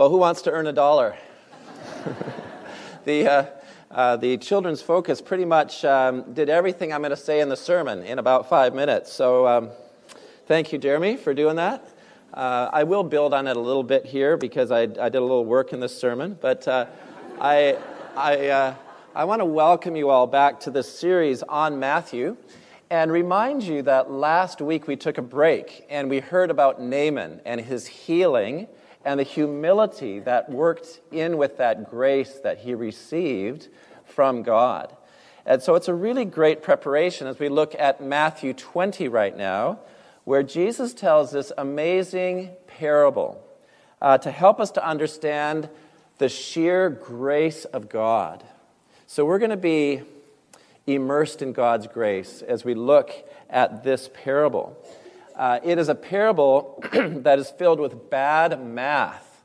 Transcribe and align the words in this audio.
Well, 0.00 0.08
who 0.08 0.16
wants 0.16 0.40
to 0.42 0.50
earn 0.50 0.66
a 0.66 0.72
dollar? 0.72 1.14
the, 3.04 3.28
uh, 3.28 3.46
uh, 3.90 4.16
the 4.16 4.38
children's 4.38 4.80
focus 4.80 5.20
pretty 5.20 5.44
much 5.44 5.84
um, 5.84 6.32
did 6.32 6.48
everything 6.48 6.90
I'm 6.90 7.02
going 7.02 7.10
to 7.10 7.18
say 7.18 7.40
in 7.40 7.50
the 7.50 7.56
sermon 7.58 8.02
in 8.04 8.18
about 8.18 8.48
five 8.48 8.74
minutes. 8.74 9.12
So 9.12 9.46
um, 9.46 9.68
thank 10.46 10.72
you, 10.72 10.78
Jeremy, 10.78 11.18
for 11.18 11.34
doing 11.34 11.56
that. 11.56 11.86
Uh, 12.32 12.70
I 12.72 12.84
will 12.84 13.04
build 13.04 13.34
on 13.34 13.46
it 13.46 13.58
a 13.58 13.60
little 13.60 13.82
bit 13.82 14.06
here 14.06 14.38
because 14.38 14.70
I, 14.70 14.84
I 14.84 14.84
did 15.10 15.16
a 15.16 15.20
little 15.20 15.44
work 15.44 15.74
in 15.74 15.80
this 15.80 15.94
sermon. 15.94 16.38
But 16.40 16.66
uh, 16.66 16.86
I, 17.38 17.76
I, 18.16 18.48
uh, 18.48 18.74
I 19.14 19.24
want 19.24 19.40
to 19.40 19.44
welcome 19.44 19.96
you 19.96 20.08
all 20.08 20.26
back 20.26 20.60
to 20.60 20.70
this 20.70 20.90
series 20.90 21.42
on 21.42 21.78
Matthew 21.78 22.38
and 22.88 23.12
remind 23.12 23.64
you 23.64 23.82
that 23.82 24.10
last 24.10 24.62
week 24.62 24.86
we 24.88 24.96
took 24.96 25.18
a 25.18 25.22
break 25.22 25.84
and 25.90 26.08
we 26.08 26.20
heard 26.20 26.50
about 26.50 26.80
Naaman 26.80 27.42
and 27.44 27.60
his 27.60 27.86
healing 27.86 28.66
and 29.04 29.18
the 29.18 29.24
humility 29.24 30.20
that 30.20 30.50
worked 30.50 31.00
in 31.10 31.38
with 31.38 31.56
that 31.58 31.90
grace 31.90 32.40
that 32.42 32.58
he 32.58 32.74
received 32.74 33.68
from 34.04 34.42
God. 34.42 34.94
And 35.46 35.62
so 35.62 35.74
it's 35.74 35.88
a 35.88 35.94
really 35.94 36.24
great 36.24 36.62
preparation 36.62 37.26
as 37.26 37.38
we 37.38 37.48
look 37.48 37.74
at 37.78 38.02
Matthew 38.02 38.52
20 38.52 39.08
right 39.08 39.36
now, 39.36 39.80
where 40.24 40.42
Jesus 40.42 40.92
tells 40.92 41.32
this 41.32 41.50
amazing 41.56 42.50
parable 42.66 43.42
uh, 44.02 44.18
to 44.18 44.30
help 44.30 44.60
us 44.60 44.70
to 44.72 44.86
understand 44.86 45.68
the 46.18 46.28
sheer 46.28 46.90
grace 46.90 47.64
of 47.64 47.88
God. 47.88 48.44
So 49.06 49.24
we're 49.24 49.38
going 49.38 49.50
to 49.50 49.56
be 49.56 50.02
immersed 50.86 51.42
in 51.42 51.52
God's 51.52 51.86
grace 51.86 52.42
as 52.42 52.64
we 52.64 52.74
look 52.74 53.10
at 53.48 53.82
this 53.82 54.10
parable. 54.12 54.76
Uh, 55.36 55.60
it 55.62 55.78
is 55.78 55.88
a 55.88 55.94
parable 55.94 56.82
that 56.92 57.38
is 57.38 57.50
filled 57.50 57.80
with 57.80 58.10
bad 58.10 58.64
math 58.64 59.42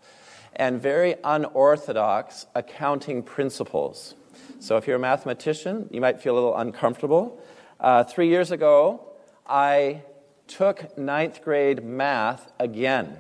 and 0.55 0.81
very 0.81 1.15
unorthodox 1.23 2.45
accounting 2.55 3.23
principles. 3.23 4.15
So, 4.59 4.77
if 4.77 4.87
you're 4.87 4.95
a 4.95 4.99
mathematician, 4.99 5.89
you 5.91 6.01
might 6.01 6.21
feel 6.21 6.33
a 6.33 6.35
little 6.35 6.57
uncomfortable. 6.57 7.41
Uh, 7.79 8.03
three 8.03 8.29
years 8.29 8.51
ago, 8.51 9.05
I 9.45 10.03
took 10.47 10.97
ninth 10.97 11.41
grade 11.43 11.83
math 11.83 12.51
again. 12.59 13.17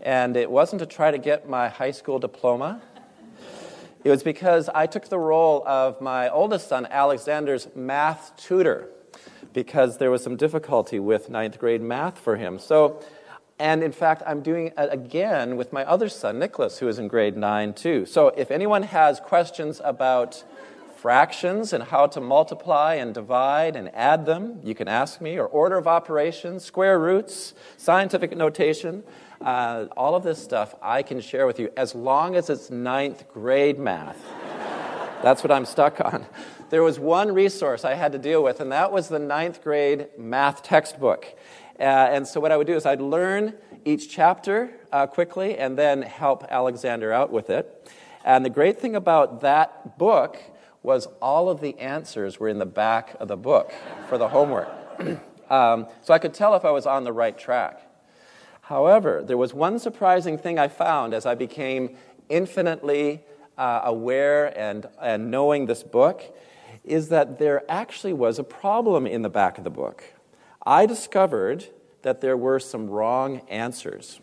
And 0.00 0.36
it 0.36 0.50
wasn't 0.50 0.80
to 0.80 0.86
try 0.86 1.10
to 1.10 1.18
get 1.18 1.48
my 1.48 1.68
high 1.68 1.90
school 1.90 2.18
diploma. 2.18 2.80
It 4.02 4.10
was 4.10 4.22
because 4.22 4.70
I 4.74 4.86
took 4.86 5.08
the 5.08 5.18
role 5.18 5.62
of 5.66 6.00
my 6.00 6.30
oldest 6.30 6.68
son, 6.68 6.86
Alexander's 6.90 7.68
math 7.74 8.34
tutor 8.36 8.88
because 9.52 9.98
there 9.98 10.10
was 10.10 10.22
some 10.22 10.36
difficulty 10.36 10.98
with 10.98 11.30
ninth 11.30 11.58
grade 11.58 11.82
math 11.82 12.18
for 12.18 12.36
him. 12.36 12.58
So, 12.58 13.00
and 13.58 13.82
in 13.82 13.92
fact, 13.92 14.22
I'm 14.26 14.40
doing 14.42 14.68
it 14.68 14.74
again 14.76 15.56
with 15.56 15.72
my 15.72 15.84
other 15.84 16.08
son, 16.08 16.38
Nicholas, 16.38 16.78
who 16.78 16.88
is 16.88 16.98
in 16.98 17.08
grade 17.08 17.36
nine 17.36 17.74
too. 17.74 18.06
So, 18.06 18.28
if 18.28 18.50
anyone 18.50 18.84
has 18.84 19.20
questions 19.20 19.80
about 19.84 20.42
fractions 20.96 21.72
and 21.72 21.84
how 21.84 22.06
to 22.06 22.20
multiply 22.20 22.94
and 22.94 23.14
divide 23.14 23.74
and 23.74 23.94
add 23.94 24.26
them, 24.26 24.60
you 24.62 24.74
can 24.74 24.86
ask 24.86 25.20
me, 25.20 25.38
or 25.38 25.46
order 25.46 25.78
of 25.78 25.86
operations, 25.86 26.64
square 26.64 26.98
roots, 26.98 27.54
scientific 27.76 28.36
notation. 28.36 29.02
Uh, 29.40 29.86
all 29.96 30.14
of 30.14 30.22
this 30.22 30.42
stuff 30.42 30.74
I 30.82 31.02
can 31.02 31.20
share 31.20 31.46
with 31.46 31.58
you 31.58 31.70
as 31.74 31.94
long 31.94 32.36
as 32.36 32.50
it's 32.50 32.70
ninth 32.70 33.26
grade 33.32 33.78
math. 33.78 34.22
That's 35.22 35.42
what 35.42 35.50
I'm 35.50 35.64
stuck 35.64 36.00
on 36.00 36.26
there 36.70 36.82
was 36.82 36.98
one 36.98 37.34
resource 37.34 37.84
I 37.84 37.94
had 37.94 38.12
to 38.12 38.18
deal 38.18 38.42
with, 38.42 38.60
and 38.60 38.70
that 38.72 38.92
was 38.92 39.08
the 39.08 39.18
ninth 39.18 39.62
grade 39.62 40.06
math 40.16 40.62
textbook. 40.62 41.26
Uh, 41.78 41.82
and 41.82 42.26
so, 42.26 42.40
what 42.40 42.52
I 42.52 42.56
would 42.56 42.66
do 42.66 42.74
is 42.74 42.86
I'd 42.86 43.00
learn 43.00 43.54
each 43.84 44.08
chapter 44.08 44.70
uh, 44.92 45.06
quickly 45.06 45.58
and 45.58 45.76
then 45.76 46.02
help 46.02 46.44
Alexander 46.48 47.12
out 47.12 47.32
with 47.32 47.50
it. 47.50 47.90
And 48.24 48.44
the 48.44 48.50
great 48.50 48.80
thing 48.80 48.94
about 48.94 49.40
that 49.40 49.98
book 49.98 50.38
was 50.82 51.06
all 51.20 51.48
of 51.48 51.60
the 51.60 51.78
answers 51.78 52.38
were 52.38 52.48
in 52.48 52.58
the 52.58 52.66
back 52.66 53.16
of 53.18 53.28
the 53.28 53.36
book 53.36 53.72
for 54.08 54.16
the 54.16 54.28
homework. 54.28 54.68
um, 55.50 55.86
so 56.02 56.14
I 56.14 56.18
could 56.18 56.34
tell 56.34 56.54
if 56.54 56.64
I 56.64 56.70
was 56.70 56.86
on 56.86 57.04
the 57.04 57.12
right 57.12 57.36
track. 57.36 57.80
However, 58.62 59.24
there 59.26 59.36
was 59.36 59.52
one 59.52 59.78
surprising 59.78 60.38
thing 60.38 60.58
I 60.58 60.68
found 60.68 61.14
as 61.14 61.26
I 61.26 61.34
became 61.34 61.96
infinitely 62.28 63.22
uh, 63.58 63.80
aware 63.84 64.56
and, 64.58 64.86
and 65.02 65.30
knowing 65.30 65.66
this 65.66 65.82
book 65.82 66.22
is 66.84 67.08
that 67.08 67.38
there 67.38 67.62
actually 67.68 68.12
was 68.12 68.38
a 68.38 68.44
problem 68.44 69.06
in 69.06 69.22
the 69.22 69.28
back 69.28 69.58
of 69.58 69.64
the 69.64 69.70
book. 69.70 70.02
I 70.64 70.86
discovered 70.86 71.66
that 72.02 72.20
there 72.20 72.36
were 72.36 72.58
some 72.58 72.88
wrong 72.88 73.42
answers. 73.48 74.20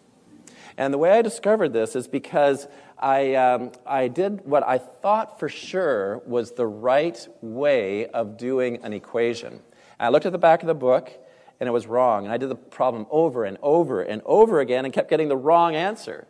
And 0.78 0.94
the 0.94 0.98
way 0.98 1.12
I 1.12 1.22
discovered 1.22 1.74
this 1.74 1.96
is 1.96 2.08
because 2.08 2.68
I, 3.00 3.36
um, 3.36 3.72
I 3.86 4.08
did 4.08 4.46
what 4.46 4.64
I 4.68 4.78
thought 4.78 5.40
for 5.40 5.50
sure 5.50 6.22
was 6.26 6.52
the 6.52 6.68
right 6.68 7.28
way 7.42 8.08
of 8.08 8.38
doing 8.38 8.84
an 8.84 8.94
equation. 8.94 9.62
I 10.00 10.10
looked 10.10 10.26
at 10.26 10.32
the 10.32 10.38
back 10.38 10.62
of 10.62 10.68
the 10.68 10.76
book 10.76 11.12
and 11.60 11.68
it 11.68 11.72
was 11.72 11.88
wrong. 11.88 12.26
And 12.26 12.34
I 12.34 12.38
did 12.38 12.50
the 12.50 12.56
problem 12.56 13.08
over 13.10 13.44
and 13.44 13.58
over 13.62 14.02
and 14.02 14.22
over 14.26 14.60
again 14.60 14.86
and 14.86 14.94
kept 14.94 15.10
getting 15.10 15.28
the 15.28 15.38
wrong 15.38 15.76
answer. 15.76 16.28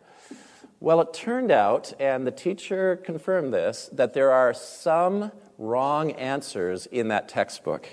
Well, 0.80 1.00
it 1.00 1.12
turned 1.12 1.50
out, 1.50 1.92
and 1.98 2.24
the 2.24 2.30
teacher 2.30 2.96
confirmed 2.96 3.52
this, 3.52 3.90
that 3.92 4.14
there 4.14 4.30
are 4.30 4.54
some 4.54 5.32
wrong 5.58 6.12
answers 6.12 6.86
in 6.86 7.08
that 7.08 7.28
textbook. 7.28 7.88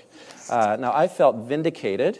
Uh, 0.48 0.76
now, 0.78 0.92
I 0.94 1.08
felt 1.08 1.36
vindicated, 1.36 2.18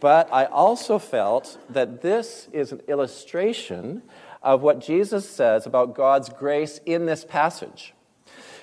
but 0.00 0.32
I 0.32 0.44
also 0.44 0.98
felt 0.98 1.58
that 1.70 2.02
this 2.02 2.48
is 2.52 2.72
an 2.72 2.82
illustration 2.86 4.02
of 4.42 4.60
what 4.60 4.80
Jesus 4.80 5.28
says 5.28 5.66
about 5.66 5.94
God's 5.94 6.28
grace 6.28 6.78
in 6.84 7.06
this 7.06 7.24
passage. 7.24 7.94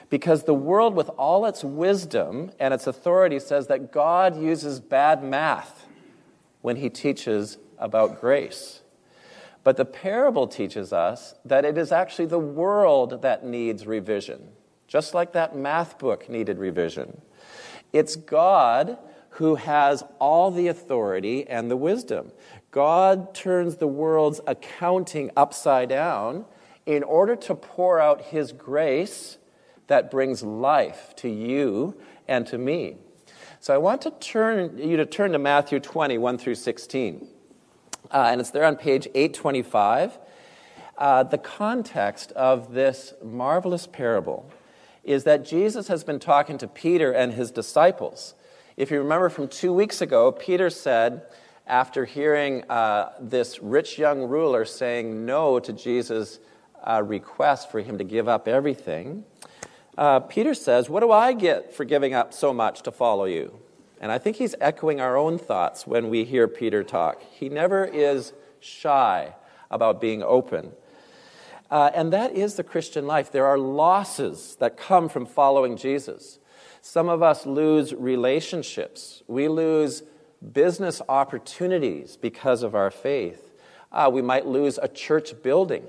Because 0.10 0.44
the 0.44 0.54
world, 0.54 0.96
with 0.96 1.10
all 1.10 1.46
its 1.46 1.64
wisdom 1.64 2.52
and 2.60 2.74
its 2.74 2.88
authority, 2.88 3.40
says 3.40 3.68
that 3.68 3.92
God 3.92 4.40
uses 4.40 4.80
bad 4.80 5.24
math 5.24 5.86
when 6.62 6.78
he 6.78 6.90
teaches 6.90 7.58
about 7.78 8.20
grace. 8.20 8.82
But 9.64 9.78
the 9.78 9.86
parable 9.86 10.48
teaches 10.48 10.92
us 10.92 11.36
that 11.46 11.64
it 11.64 11.78
is 11.78 11.92
actually 11.92 12.26
the 12.26 12.40
world 12.40 13.22
that 13.22 13.46
needs 13.46 13.86
revision 13.86 14.50
just 14.90 15.14
like 15.14 15.34
that 15.34 15.56
math 15.56 16.00
book 16.00 16.28
needed 16.28 16.58
revision. 16.58 17.22
It's 17.94 18.16
God 18.16 18.98
who 19.34 19.56
has 19.56 20.04
all 20.18 20.50
the 20.52 20.68
authority 20.68 21.48
and 21.48 21.70
the 21.70 21.78
wisdom. 21.78 22.32
God 22.72 23.34
turns 23.34 23.78
the 23.78 23.88
world's 23.88 24.42
accounting 24.48 25.30
upside 25.38 25.90
down 25.90 26.46
in 26.86 27.04
order 27.04 27.36
to 27.36 27.56
pour 27.56 28.00
out 28.00 28.22
His 28.22 28.52
grace 28.52 29.38
that 29.88 30.10
brings 30.10 30.44
life 30.44 31.16
to 31.18 31.30
you 31.30 31.96
and 32.28 32.48
to 32.48 32.58
me. 32.58 32.98
So 33.60 33.76
I 33.76 33.78
want 33.78 34.02
to 34.02 34.12
turn 34.12 34.78
you 34.78 34.98
to 34.98 35.06
turn 35.06 35.34
to 35.34 35.40
Matthew 35.40 35.80
20, 35.80 36.18
1 36.18 36.38
through 36.40 36.56
16. 36.56 37.28
Uh, 38.12 38.30
and 38.32 38.42
it's 38.42 38.50
there 38.50 38.66
on 38.66 38.76
page 38.76 39.08
825. 39.14 40.18
Uh, 40.98 41.24
the 41.24 41.38
context 41.38 42.32
of 42.32 42.74
this 42.74 43.14
marvelous 43.24 43.86
parable 43.86 44.52
is 45.10 45.24
that 45.24 45.44
Jesus 45.44 45.88
has 45.88 46.04
been 46.04 46.20
talking 46.20 46.60
to 46.60 46.68
Peter 46.68 47.12
and 47.12 47.34
his 47.34 47.50
disciples. 47.50 48.36
If 48.78 48.92
you 48.92 49.00
remember 49.00 49.30
from 49.30 49.48
two 49.48 49.74
weeks 49.74 50.02
ago, 50.02 50.32
Peter 50.32 50.70
said, 50.70 51.24
after 51.66 52.06
hearing 52.06 52.64
uh, 52.70 53.14
this 53.20 53.60
rich 53.60 53.98
young 53.98 54.22
ruler 54.22 54.66
saying 54.66 55.26
no 55.26 55.60
to 55.62 55.74
Jesus' 55.74 56.38
uh, 56.84 57.02
request 57.04 57.72
for 57.72 57.82
him 57.82 57.98
to 57.98 58.04
give 58.04 58.28
up 58.28 58.48
everything, 58.48 59.24
uh, 59.98 60.20
Peter 60.20 60.54
says, 60.54 60.92
What 60.92 61.00
do 61.00 61.12
I 61.12 61.34
get 61.34 61.74
for 61.74 61.86
giving 61.86 62.14
up 62.14 62.32
so 62.32 62.54
much 62.54 62.84
to 62.84 62.92
follow 62.92 63.26
you? 63.26 63.58
And 64.00 64.12
I 64.12 64.20
think 64.20 64.36
he's 64.36 64.54
echoing 64.62 65.02
our 65.02 65.18
own 65.18 65.40
thoughts 65.40 65.88
when 65.88 66.10
we 66.10 66.24
hear 66.24 66.48
Peter 66.48 66.84
talk. 66.84 67.24
He 67.24 67.50
never 67.50 67.84
is 67.84 68.34
shy 68.60 69.34
about 69.72 70.00
being 70.00 70.22
open 70.22 70.74
uh, 71.72 71.92
and 71.94 72.12
that 72.14 72.34
is 72.34 72.56
the 72.56 72.64
Christian 72.64 73.06
life. 73.06 73.32
There 73.32 73.46
are 73.46 73.58
losses 73.58 74.56
that 74.60 74.78
come 74.78 75.10
from 75.10 75.26
following 75.26 75.78
Jesus. 75.78 76.40
Some 76.82 77.10
of 77.10 77.22
us 77.22 77.46
lose 77.46 77.94
relationships, 77.94 79.24
we 79.28 79.48
lose 79.48 80.04
business 80.54 81.02
opportunities 81.10 82.16
because 82.16 82.64
of 82.64 82.74
our 82.74 82.90
faith. 82.90 83.52
Uh, 83.92 84.10
we 84.12 84.22
might 84.22 84.46
lose 84.46 84.80
a 84.82 84.88
church 84.88 85.42
building. 85.44 85.84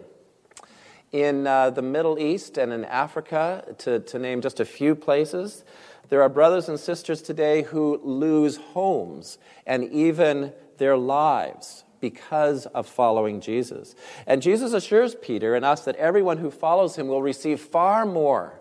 In 1.13 1.47
uh, 1.47 1.71
the 1.71 1.83
Middle 1.83 2.19
East 2.19 2.57
and 2.57 2.73
in 2.73 2.85
Africa, 2.85 3.75
to, 3.79 4.01
to 4.01 4.19
name 4.19 4.41
just 4.41 4.61
a 4.61 4.65
few 4.65 4.95
places, 4.95 5.65
there 6.09 6.23
are 6.23 6.29
brothers 6.29 6.69
and 6.69 6.79
sisters 6.79 7.23
today 7.23 7.63
who 7.63 8.01
lose 8.03 8.57
homes 8.57 9.39
and 9.67 9.85
even 9.85 10.53
their 10.79 10.97
lives 10.97 11.85
because 12.01 12.67
of 12.67 12.87
following 12.87 13.41
Jesus. 13.41 13.95
And 14.27 14.43
Jesus 14.43 14.73
assures 14.73 15.15
Peter 15.15 15.55
and 15.55 15.65
us 15.65 15.85
that 15.85 15.97
everyone 15.97 16.39
who 16.39 16.51
follows 16.51 16.97
him 16.97 17.09
will 17.09 17.23
receive 17.23 17.61
far 17.61 18.07
more 18.07 18.61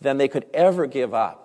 than 0.00 0.18
they 0.18 0.28
could 0.28 0.46
ever 0.52 0.86
give 0.86 1.14
up. 1.14 1.42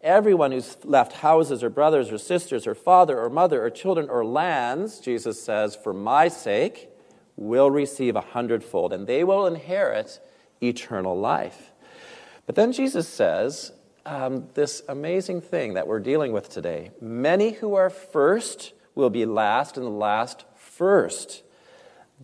Everyone 0.00 0.52
who's 0.52 0.76
left 0.84 1.12
houses 1.12 1.62
or 1.62 1.68
brothers 1.68 2.10
or 2.10 2.18
sisters 2.18 2.66
or 2.66 2.74
father 2.74 3.20
or 3.20 3.28
mother 3.28 3.64
or 3.64 3.70
children 3.70 4.08
or 4.08 4.24
lands, 4.24 4.98
Jesus 4.98 5.42
says, 5.42 5.76
for 5.76 5.92
my 5.92 6.28
sake, 6.28 6.88
will 7.36 7.70
receive 7.70 8.16
a 8.16 8.20
hundredfold, 8.20 8.92
and 8.92 9.06
they 9.06 9.24
will 9.24 9.46
inherit 9.46 10.20
eternal 10.62 11.18
life. 11.18 11.72
But 12.46 12.54
then 12.54 12.72
Jesus 12.72 13.08
says 13.08 13.72
um, 14.06 14.48
this 14.54 14.82
amazing 14.88 15.40
thing 15.40 15.74
that 15.74 15.86
we're 15.86 16.00
dealing 16.00 16.32
with 16.32 16.48
today 16.48 16.90
many 17.00 17.52
who 17.52 17.74
are 17.74 17.90
first 17.90 18.72
will 18.94 19.10
be 19.10 19.24
last, 19.24 19.76
and 19.76 19.86
the 19.86 19.90
last 19.90 20.44
first. 20.80 21.42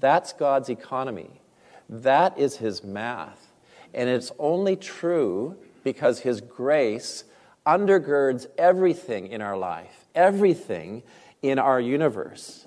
That's 0.00 0.32
God's 0.32 0.70
economy. 0.70 1.42
That 1.90 2.38
is 2.38 2.56
His 2.56 2.82
math. 2.82 3.52
And 3.92 4.08
it's 4.08 4.32
only 4.38 4.76
true 4.76 5.56
because 5.84 6.20
His 6.20 6.40
grace 6.40 7.24
undergirds 7.66 8.46
everything 8.56 9.26
in 9.26 9.42
our 9.42 9.58
life, 9.58 10.06
everything 10.14 11.02
in 11.42 11.58
our 11.58 11.78
universe. 11.78 12.66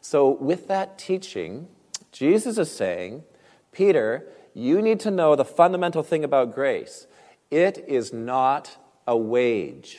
So, 0.00 0.30
with 0.30 0.68
that 0.68 0.98
teaching, 0.98 1.66
Jesus 2.12 2.56
is 2.56 2.70
saying, 2.70 3.24
Peter, 3.72 4.28
you 4.54 4.80
need 4.80 5.00
to 5.00 5.10
know 5.10 5.34
the 5.34 5.44
fundamental 5.44 6.04
thing 6.04 6.22
about 6.22 6.54
grace 6.54 7.08
it 7.50 7.84
is 7.88 8.12
not 8.12 8.76
a 9.04 9.16
wage, 9.16 9.98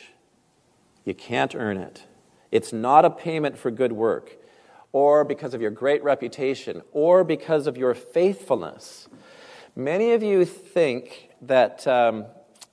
you 1.04 1.12
can't 1.12 1.54
earn 1.54 1.76
it. 1.76 2.04
It's 2.50 2.72
not 2.72 3.04
a 3.04 3.10
payment 3.10 3.58
for 3.58 3.70
good 3.70 3.92
work, 3.92 4.38
or 4.96 5.24
because 5.24 5.52
of 5.52 5.60
your 5.60 5.70
great 5.70 6.02
reputation, 6.02 6.80
or 6.90 7.22
because 7.22 7.66
of 7.66 7.76
your 7.76 7.92
faithfulness. 7.92 9.08
Many 9.74 10.12
of 10.12 10.22
you 10.22 10.46
think 10.46 11.28
that, 11.42 11.86
um, 11.86 12.24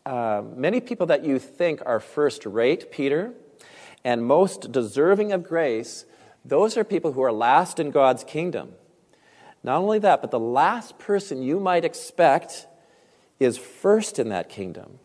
uh, 0.05 0.41
many 0.55 0.79
people 0.79 1.05
that 1.07 1.25
you 1.25 1.37
think 1.37 1.81
are 1.85 1.99
first 1.99 2.45
rate, 2.45 2.91
Peter, 2.93 3.33
and 4.05 4.23
most 4.23 4.71
deserving 4.71 5.33
of 5.33 5.43
grace, 5.43 6.05
those 6.45 6.77
are 6.77 6.85
people 6.85 7.11
who 7.11 7.21
are 7.21 7.33
last 7.33 7.77
in 7.77 7.91
God's 7.91 8.23
kingdom. 8.23 8.71
Not 9.61 9.81
only 9.81 9.99
that, 9.99 10.21
but 10.21 10.31
the 10.31 10.39
last 10.39 10.97
person 10.97 11.43
you 11.43 11.59
might 11.59 11.83
expect 11.83 12.67
is 13.37 13.57
first 13.57 14.17
in 14.17 14.29
that 14.29 14.47
kingdom. 14.47 14.97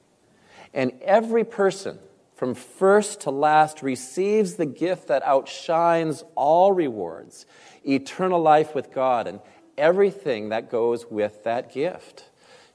And 0.73 0.93
every 1.03 1.43
person, 1.43 1.99
from 2.39 2.55
first 2.55 3.23
to 3.23 3.33
last, 3.33 3.83
receives 3.83 4.55
the 4.55 4.65
gift 4.65 5.09
that 5.09 5.25
outshines 5.25 6.23
all 6.37 6.71
rewards 6.73 7.47
eternal 7.85 8.41
life 8.41 8.77
with 8.77 8.93
God 8.93 9.27
and 9.27 9.41
everything 9.77 10.51
that 10.51 10.71
goes 10.71 11.05
with 11.11 11.43
that 11.43 11.73
gift. 11.73 12.29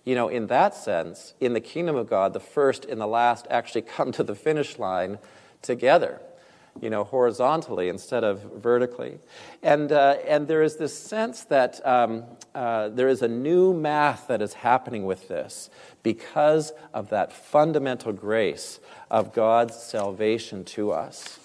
You 0.03 0.15
know, 0.15 0.27
in 0.27 0.47
that 0.47 0.75
sense, 0.75 1.33
in 1.39 1.53
the 1.53 1.61
kingdom 1.61 1.95
of 1.95 2.09
God, 2.09 2.33
the 2.33 2.41
first 2.41 2.83
and 2.83 2.99
the 2.99 3.07
last 3.07 3.47
actually 3.49 3.81
come 3.95 4.11
to 4.11 4.23
the 4.23 4.35
finish 4.35 4.77
line 4.77 5.17
together, 5.61 6.19
you 6.81 6.89
know, 6.89 7.03
horizontally 7.03 7.89
instead 7.89 8.23
of 8.23 8.41
vertically. 8.61 9.19
And, 9.61 9.91
uh, 9.91 10.17
and 10.27 10.47
there 10.47 10.63
is 10.63 10.77
this 10.77 10.97
sense 10.97 11.43
that 11.45 11.85
um, 11.85 12.23
uh, 12.55 12.89
there 12.89 13.07
is 13.07 13.21
a 13.21 13.27
new 13.27 13.73
math 13.73 14.27
that 14.27 14.41
is 14.41 14.53
happening 14.53 15.05
with 15.05 15.27
this 15.27 15.69
because 16.01 16.73
of 16.93 17.09
that 17.09 17.31
fundamental 17.31 18.11
grace 18.11 18.79
of 19.09 19.33
God's 19.33 19.75
salvation 19.75 20.63
to 20.65 20.91
us. 20.91 21.39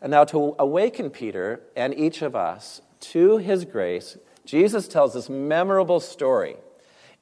And 0.00 0.10
now, 0.10 0.24
to 0.24 0.56
awaken 0.58 1.10
Peter 1.10 1.60
and 1.76 1.94
each 1.94 2.22
of 2.22 2.34
us 2.34 2.82
to 3.00 3.38
his 3.38 3.64
grace, 3.64 4.18
Jesus 4.44 4.88
tells 4.88 5.14
this 5.14 5.30
memorable 5.30 6.00
story 6.00 6.56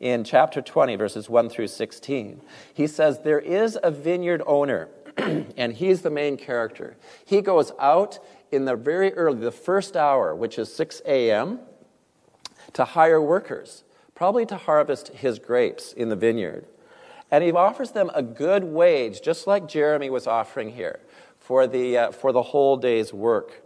in 0.00 0.24
chapter 0.24 0.62
20, 0.62 0.96
verses 0.96 1.28
1 1.28 1.50
through 1.50 1.66
16. 1.66 2.40
He 2.72 2.86
says, 2.86 3.20
There 3.20 3.38
is 3.38 3.78
a 3.82 3.90
vineyard 3.90 4.42
owner, 4.46 4.88
and 5.56 5.74
he's 5.74 6.02
the 6.02 6.10
main 6.10 6.36
character. 6.36 6.96
He 7.24 7.40
goes 7.40 7.72
out 7.78 8.18
in 8.50 8.64
the 8.64 8.76
very 8.76 9.12
early, 9.14 9.40
the 9.40 9.50
first 9.50 9.96
hour, 9.96 10.34
which 10.34 10.58
is 10.58 10.72
6 10.74 11.02
a.m., 11.06 11.60
to 12.72 12.84
hire 12.84 13.20
workers, 13.20 13.84
probably 14.14 14.46
to 14.46 14.56
harvest 14.56 15.08
his 15.08 15.38
grapes 15.38 15.92
in 15.92 16.08
the 16.08 16.16
vineyard. 16.16 16.66
And 17.30 17.44
he 17.44 17.52
offers 17.52 17.92
them 17.92 18.10
a 18.14 18.22
good 18.22 18.64
wage, 18.64 19.22
just 19.22 19.46
like 19.46 19.68
Jeremy 19.68 20.10
was 20.10 20.26
offering 20.26 20.72
here, 20.72 21.00
for 21.38 21.66
the, 21.66 21.96
uh, 21.96 22.10
for 22.12 22.32
the 22.32 22.42
whole 22.42 22.76
day's 22.76 23.12
work. 23.12 23.62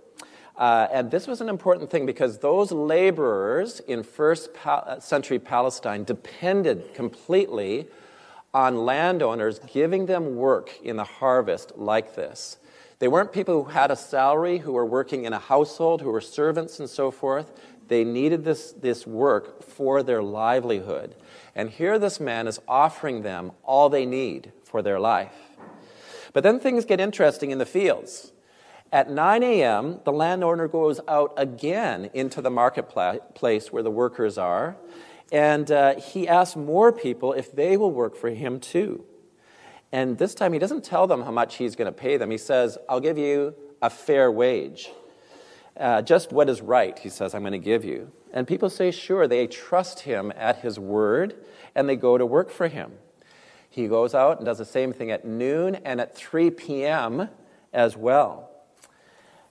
Uh, 0.57 0.87
and 0.93 1.11
this 1.11 1.27
was 1.27 1.41
an 1.41 1.49
important 1.49 1.91
thing 1.91 2.07
because 2.07 2.39
those 2.39 2.71
laborers 2.71 3.81
in 3.81 4.03
first 4.03 4.51
uh, 4.65 5.01
century 5.01 5.39
Palestine 5.39 6.05
depended 6.05 6.95
completely 6.95 7.89
on 8.55 8.87
landowners 8.87 9.59
giving 9.59 10.07
them 10.07 10.37
work 10.37 10.81
in 10.83 10.97
the 10.97 11.05
harvest 11.05 11.77
like 11.77 12.15
this. 12.15 12.57
They 13.01 13.09
weren't 13.09 13.33
people 13.33 13.65
who 13.65 13.71
had 13.71 13.91
a 13.91 13.97
salary, 13.97 14.59
who 14.59 14.73
were 14.73 14.87
working 14.87 15.25
in 15.25 15.33
a 15.33 15.39
household, 15.39 16.01
who 16.01 16.11
were 16.11 16.21
servants 16.21 16.79
and 16.79 16.89
so 16.89 17.11
forth. 17.11 17.53
They 17.89 18.05
needed 18.05 18.45
this, 18.45 18.73
this 18.73 19.07
work 19.07 19.63
for 19.63 20.03
their 20.03 20.23
livelihood. 20.23 21.17
And 21.55 21.69
here 21.69 21.99
this 21.99 22.21
man 22.21 22.47
is 22.47 22.61
offering 22.69 23.23
them 23.23 23.53
all 23.65 23.89
they 23.89 24.07
need 24.07 24.53
for 24.63 24.81
their 24.81 25.01
life. 25.01 25.35
But 26.33 26.45
then 26.45 26.61
things 26.61 26.85
get 26.85 27.01
interesting 27.01 27.51
in 27.51 27.59
the 27.59 27.67
fields. 27.67 28.33
At 28.93 29.11
9 29.11 29.43
a.m., 29.43 30.01
the 30.05 30.13
landowner 30.13 30.69
goes 30.69 31.01
out 31.09 31.33
again 31.37 32.11
into 32.15 32.41
the 32.41 32.51
marketplace 32.51 33.73
where 33.73 33.83
the 33.83 33.91
workers 33.91 34.39
are, 34.39 34.77
and 35.33 35.71
uh, 35.71 35.95
he 35.97 36.29
asks 36.29 36.57
more 36.57 36.93
people 36.93 37.33
if 37.33 37.53
they 37.53 37.77
will 37.77 37.91
work 37.91 38.17
for 38.17 38.31
him 38.31 38.61
too. 38.61 39.05
And 39.95 40.19
this 40.19 40.35
time, 40.35 40.53
he 40.53 40.59
doesn't 40.59 40.83
tell 40.83 41.07
them 41.07 41.23
how 41.23 41.31
much 41.31 41.57
he's 41.57 41.77
going 41.77 41.87
to 41.87 41.93
pay 41.93 42.17
them. 42.17 42.31
He 42.31 42.39
says, 42.39 42.77
I'll 42.89 43.01
give 43.01 43.17
you 43.17 43.55
a 43.81 43.89
fair 43.89 44.31
wage. 44.31 44.91
Uh, 45.77 46.03
just 46.03 46.33
what 46.33 46.49
is 46.49 46.61
right, 46.61 46.99
he 46.99 47.09
says, 47.09 47.33
I'm 47.33 47.43
going 47.43 47.53
to 47.53 47.59
give 47.59 47.85
you. 47.85 48.11
And 48.33 48.47
people 48.47 48.69
say, 48.71 48.91
sure. 48.91 49.29
They 49.29 49.47
trust 49.47 50.01
him 50.01 50.33
at 50.37 50.59
his 50.59 50.81
word, 50.81 51.37
and 51.77 51.89
they 51.89 51.95
go 51.95 52.19
to 52.19 52.27
work 52.27 52.51
for 52.51 52.67
him. 52.67 52.95
He 53.71 53.87
goes 53.87 54.17
out 54.17 54.39
and 54.39 54.47
does 54.47 54.59
the 54.59 54.65
same 54.65 54.93
thing 54.93 55.13
at 55.13 55.25
noon 55.25 55.77
and 55.77 56.01
at 56.01 56.17
3 56.17 56.51
p.m. 56.51 57.29
as 57.73 57.97
well. 57.97 58.51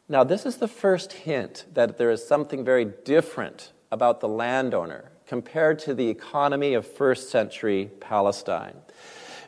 Now, 0.10 0.26
this 0.26 0.46
is 0.46 0.58
the 0.58 0.68
first 0.68 1.14
hint 1.14 1.66
that 1.74 1.98
there 1.98 2.12
is 2.12 2.28
something 2.28 2.66
very 2.66 2.84
different 2.84 3.72
about 3.92 4.20
the 4.20 4.28
landowner 4.28 5.13
compared 5.28 5.80
to 5.80 5.94
the 5.94 6.10
economy 6.10 6.74
of 6.74 6.86
first 6.86 7.30
century 7.30 7.90
Palestine. 8.00 8.78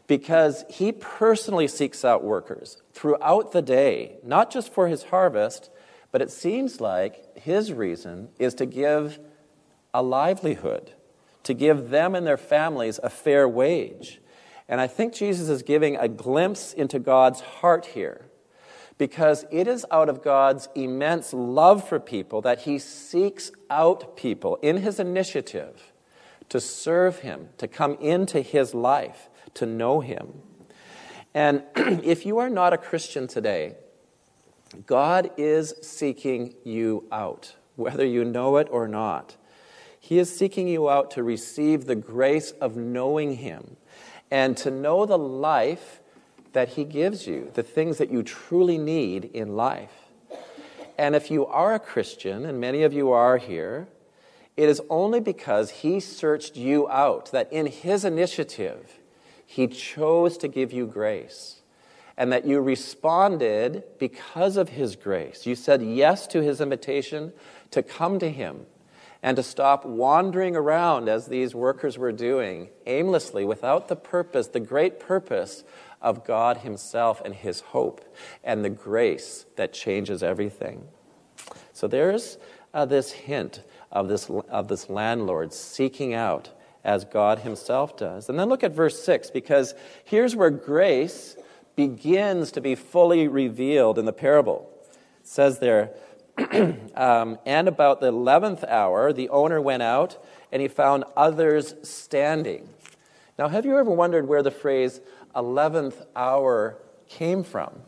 Because 0.08 0.64
he 0.70 0.92
personally 0.92 1.68
seeks 1.68 2.06
out 2.06 2.24
workers 2.24 2.82
throughout 2.94 3.52
the 3.52 3.62
day, 3.62 4.18
not 4.24 4.52
just 4.52 4.72
for 4.72 4.88
his 4.88 5.04
harvest, 5.04 5.70
but 6.12 6.22
it 6.22 6.32
seems 6.32 6.80
like 6.80 7.38
his 7.38 7.74
reason 7.74 8.30
is 8.40 8.54
to 8.56 8.66
give 8.66 9.20
a 9.94 10.04
livelihood, 10.04 10.92
to 11.44 11.54
give 11.54 11.90
them 11.90 12.16
and 12.16 12.26
their 12.26 12.38
families 12.38 13.00
a 13.02 13.10
fair 13.10 13.50
wage. 13.50 14.22
And 14.68 14.80
I 14.80 14.88
think 14.88 15.14
Jesus 15.14 15.50
is 15.50 15.64
giving 15.64 15.96
a 15.96 16.08
glimpse 16.08 16.74
into 16.74 17.00
God's 17.00 17.42
heart 17.42 17.88
here 17.88 18.26
because 18.98 19.46
it 19.52 19.68
is 19.68 19.86
out 19.92 20.10
of 20.10 20.24
God's 20.24 20.70
immense 20.76 21.34
love 21.34 21.88
for 21.88 22.00
people 22.00 22.42
that 22.42 22.62
He 22.62 22.80
seeks 22.80 23.52
out 23.70 24.16
people 24.16 24.58
in 24.62 24.78
His 24.78 25.00
initiative 25.00 25.94
to 26.50 26.62
serve 26.62 27.20
Him, 27.20 27.50
to 27.58 27.68
come 27.68 27.96
into 27.96 28.42
His 28.42 28.74
life, 28.74 29.30
to 29.56 29.66
know 29.66 30.00
Him. 30.00 30.42
And 31.34 31.64
if 31.76 32.26
you 32.26 32.38
are 32.38 32.50
not 32.50 32.74
a 32.74 32.78
Christian 32.78 33.28
today, 33.28 33.76
God 34.86 35.32
is 35.38 35.74
seeking 35.82 36.54
you 36.64 37.06
out, 37.12 37.56
whether 37.76 38.06
you 38.06 38.24
know 38.24 38.58
it 38.58 38.68
or 38.72 38.88
not. 38.88 39.36
He 40.00 40.20
is 40.20 40.36
seeking 40.36 40.68
you 40.68 40.90
out 40.90 41.12
to 41.12 41.24
receive 41.24 41.86
the 41.86 41.96
grace 41.96 42.52
of 42.52 42.78
knowing 42.78 43.38
Him 43.38 43.78
and 44.32 44.56
to 44.58 44.72
know 44.72 45.06
the 45.06 45.18
life 45.18 46.00
that 46.56 46.70
He 46.70 46.86
gives 46.86 47.28
you, 47.28 47.52
the 47.54 47.64
things 47.64 47.98
that 47.98 48.10
you 48.10 48.24
truly 48.24 48.78
need 48.78 49.26
in 49.26 49.58
life. 49.58 49.92
And 50.98 51.14
if 51.14 51.30
you 51.30 51.46
are 51.46 51.74
a 51.74 51.80
Christian, 51.80 52.46
and 52.46 52.62
many 52.62 52.84
of 52.84 52.94
you 52.94 53.12
are 53.12 53.36
here, 53.38 53.90
it 54.56 54.70
is 54.70 54.82
only 54.90 55.20
because 55.20 55.70
He 55.70 56.00
searched 56.00 56.56
you 56.56 56.90
out 56.90 57.30
that 57.34 57.52
in 57.52 57.66
His 57.66 58.06
initiative, 58.06 59.00
He 59.46 59.68
chose 59.68 60.38
to 60.38 60.48
give 60.48 60.72
you 60.72 60.88
grace. 60.88 61.62
And 62.16 62.32
that 62.32 62.46
you 62.46 62.62
responded 62.62 63.84
because 64.00 64.56
of 64.56 64.70
His 64.70 64.96
grace. 64.96 65.46
You 65.46 65.56
said 65.56 65.82
yes 65.82 66.26
to 66.28 66.42
His 66.42 66.62
invitation 66.62 67.34
to 67.72 67.84
come 67.84 68.18
to 68.20 68.32
Him 68.32 68.66
and 69.26 69.38
to 69.38 69.42
stop 69.42 69.84
wandering 69.84 70.56
around 70.56 71.10
as 71.10 71.26
these 71.26 71.56
workers 71.56 71.98
were 71.98 72.12
doing 72.12 72.70
aimlessly 72.86 73.44
without 73.44 73.88
the 73.88 73.96
purpose, 73.96 74.46
the 74.46 74.60
great 74.60 75.00
purpose 75.00 75.64
of 76.00 76.24
God 76.24 76.58
Himself 76.58 77.24
and 77.26 77.34
His 77.34 77.62
hope 77.62 78.06
and 78.44 78.64
the 78.64 78.70
grace 78.70 79.48
that 79.56 79.74
changes 79.74 80.22
everything. 80.22 80.88
So 81.74 81.88
there's 81.88 82.38
uh, 82.72 82.86
this 82.86 83.14
hint 83.14 83.64
of 83.92 84.10
this, 84.10 84.30
of 84.30 84.68
this 84.68 84.92
landlord 84.92 85.54
seeking 85.54 86.14
out 86.14 86.52
as 86.84 87.04
God 87.04 87.40
Himself 87.40 87.98
does. 87.98 88.30
And 88.30 88.38
then 88.38 88.48
look 88.48 88.64
at 88.64 88.74
verse 88.74 89.04
6, 89.04 89.32
because 89.32 89.74
here's 90.04 90.36
where 90.36 90.52
grace 90.52 91.36
begins 91.76 92.52
to 92.52 92.62
be 92.62 92.76
fully 92.76 93.28
revealed 93.28 93.98
in 93.98 94.06
the 94.06 94.14
parable. 94.14 94.70
It 95.22 95.28
says 95.28 95.58
there, 95.58 95.90
um, 96.96 97.40
and 97.46 97.68
about 97.68 98.02
the 98.02 98.12
11th 98.12 98.68
hour, 98.68 99.14
the 99.14 99.30
owner 99.30 99.62
went 99.62 99.84
out 99.84 100.24
and 100.52 100.62
he 100.62 100.68
found 100.68 101.04
others 101.16 101.76
standing. 101.84 102.68
Now, 103.38 103.48
have 103.48 103.66
you 103.66 103.78
ever 103.78 103.92
wondered 103.92 104.28
where 104.28 104.44
the 104.44 104.52
phrase 104.52 105.02
11th 105.36 106.06
hour 106.16 106.78
came 107.08 107.44
from? 107.44 107.82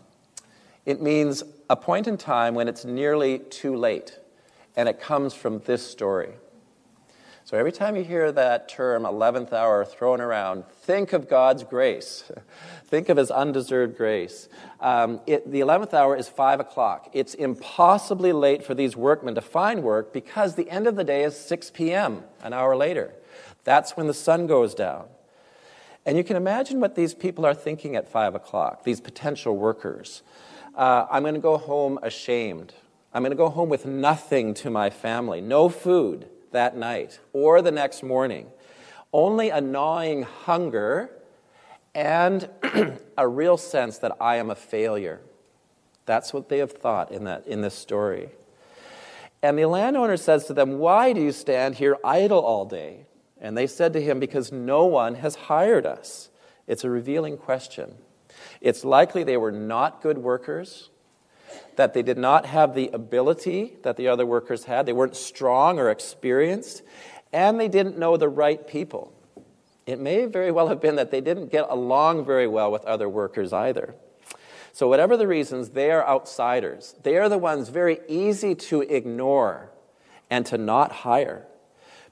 It 0.86 1.02
means 1.02 1.44
a 1.70 1.76
point 1.76 2.08
in 2.08 2.18
time 2.18 2.56
when 2.56 2.68
it's 2.68 2.86
nearly 2.86 3.40
too 3.40 3.76
late, 3.76 4.18
and 4.76 4.88
it 4.88 5.02
comes 5.02 5.34
from 5.34 5.60
this 5.60 5.86
story. 5.86 6.34
So 7.48 7.58
every 7.58 7.72
time 7.72 7.96
you 7.96 8.04
hear 8.04 8.30
that 8.34 8.68
term, 8.68 9.04
11th 9.04 9.54
hour, 9.54 9.86
thrown 9.86 10.20
around, 10.20 10.66
think 10.68 11.14
of 11.14 11.30
God's 11.30 11.64
grace. 11.64 12.30
think 12.88 13.08
of 13.08 13.16
His 13.16 13.32
undeserved 13.32 13.96
grace. 13.96 14.50
Um, 14.82 15.22
it, 15.26 15.50
the 15.50 15.62
11th 15.62 15.94
hour 15.94 16.18
is 16.18 16.28
5 16.28 16.60
o'clock. 16.60 17.10
It's 17.14 17.34
impossibly 17.34 18.34
late 18.34 18.66
for 18.66 18.76
these 18.76 18.98
workmen 18.98 19.34
to 19.36 19.42
find 19.42 19.82
work 19.82 20.12
because 20.12 20.56
the 20.56 20.70
end 20.70 20.88
of 20.88 20.98
the 20.98 21.06
day 21.06 21.24
is 21.24 21.40
6 21.40 21.72
p.m., 21.72 22.24
an 22.44 22.52
hour 22.52 22.76
later. 22.76 23.14
That's 23.64 23.96
when 23.96 24.08
the 24.08 24.14
sun 24.14 24.46
goes 24.48 24.76
down. 24.76 25.06
And 26.06 26.18
you 26.18 26.26
can 26.26 26.36
imagine 26.36 26.82
what 26.82 26.96
these 26.96 27.14
people 27.14 27.46
are 27.46 27.54
thinking 27.54 27.96
at 27.96 28.10
5 28.10 28.36
o'clock, 28.36 28.84
these 28.84 29.00
potential 29.00 29.56
workers. 29.56 30.22
Uh, 30.76 31.08
I'm 31.10 31.24
going 31.24 31.36
to 31.36 31.40
go 31.40 31.56
home 31.56 31.98
ashamed. 32.04 32.74
I'm 33.14 33.22
going 33.22 33.32
to 33.32 33.38
go 33.38 33.48
home 33.48 33.70
with 33.70 33.86
nothing 33.86 34.54
to 34.56 34.70
my 34.70 34.90
family, 34.90 35.40
no 35.40 35.70
food 35.70 36.28
that 36.58 36.76
night 36.76 37.20
or 37.34 37.62
the 37.62 37.72
next 37.72 38.02
morning. 38.02 38.48
Only 39.14 39.50
a 39.50 39.62
gnawing 39.62 40.24
hunger 40.24 41.12
and 41.94 42.50
a 43.18 43.28
real 43.28 43.58
sense 43.58 44.00
that 44.00 44.12
I 44.20 44.38
am 44.38 44.50
a 44.50 44.56
failure. 44.56 45.22
That's 46.06 46.34
what 46.34 46.50
they 46.50 46.58
have 46.58 46.72
thought 46.72 47.12
in, 47.12 47.26
that, 47.26 47.46
in 47.46 47.62
this 47.62 47.76
story. 47.76 48.32
And 49.44 49.58
the 49.58 49.66
landowner 49.66 50.18
says 50.18 50.46
to 50.46 50.54
them, 50.54 50.80
Why 50.80 51.14
do 51.14 51.22
you 51.22 51.32
stand 51.32 51.76
here 51.76 51.98
idle 52.04 52.40
all 52.40 52.66
day? 52.66 53.06
And 53.40 53.56
they 53.56 53.68
said 53.68 53.94
to 53.94 54.02
him, 54.02 54.20
Because 54.20 54.52
no 54.52 54.86
one 54.86 55.16
has 55.16 55.36
hired 55.36 55.86
us. 55.86 56.30
It's 56.66 56.84
a 56.84 56.90
revealing 56.90 57.38
question. 57.38 57.96
It's 58.62 58.84
likely 58.84 59.24
they 59.24 59.38
were 59.38 59.52
not 59.52 60.02
good 60.02 60.18
workers 60.18 60.90
that 61.76 61.94
they 61.94 62.02
did 62.02 62.18
not 62.18 62.46
have 62.46 62.74
the 62.74 62.90
ability 62.90 63.78
that 63.84 63.98
the 63.98 64.08
other 64.08 64.26
workers 64.26 64.66
had. 64.66 64.86
They 64.86 64.94
weren't 64.94 65.16
strong 65.16 65.80
or 65.80 65.90
experienced, 65.90 66.84
and 67.32 67.60
they 67.60 67.68
didn't 67.68 67.98
know 67.98 68.18
the 68.18 68.30
right 68.30 68.68
people. 68.68 69.14
It 69.86 70.00
may 70.00 70.26
very 70.26 70.52
well 70.52 70.68
have 70.68 70.82
been 70.82 70.96
that 70.96 71.12
they 71.12 71.22
didn't 71.22 71.52
get 71.52 71.66
along 71.70 72.26
very 72.26 72.48
well 72.48 72.72
with 72.72 72.84
other 72.86 73.08
workers 73.08 73.54
either. 73.54 73.96
So, 74.74 74.88
whatever 74.88 75.18
the 75.18 75.28
reasons, 75.28 75.70
they 75.70 75.90
are 75.92 76.06
outsiders. 76.06 76.94
They 77.02 77.18
are 77.18 77.30
the 77.30 77.38
ones 77.38 77.70
very 77.70 78.00
easy 78.08 78.54
to 78.56 78.82
ignore 78.82 79.72
and 80.30 80.46
to 80.48 80.58
not 80.58 80.92
hire. 80.92 81.48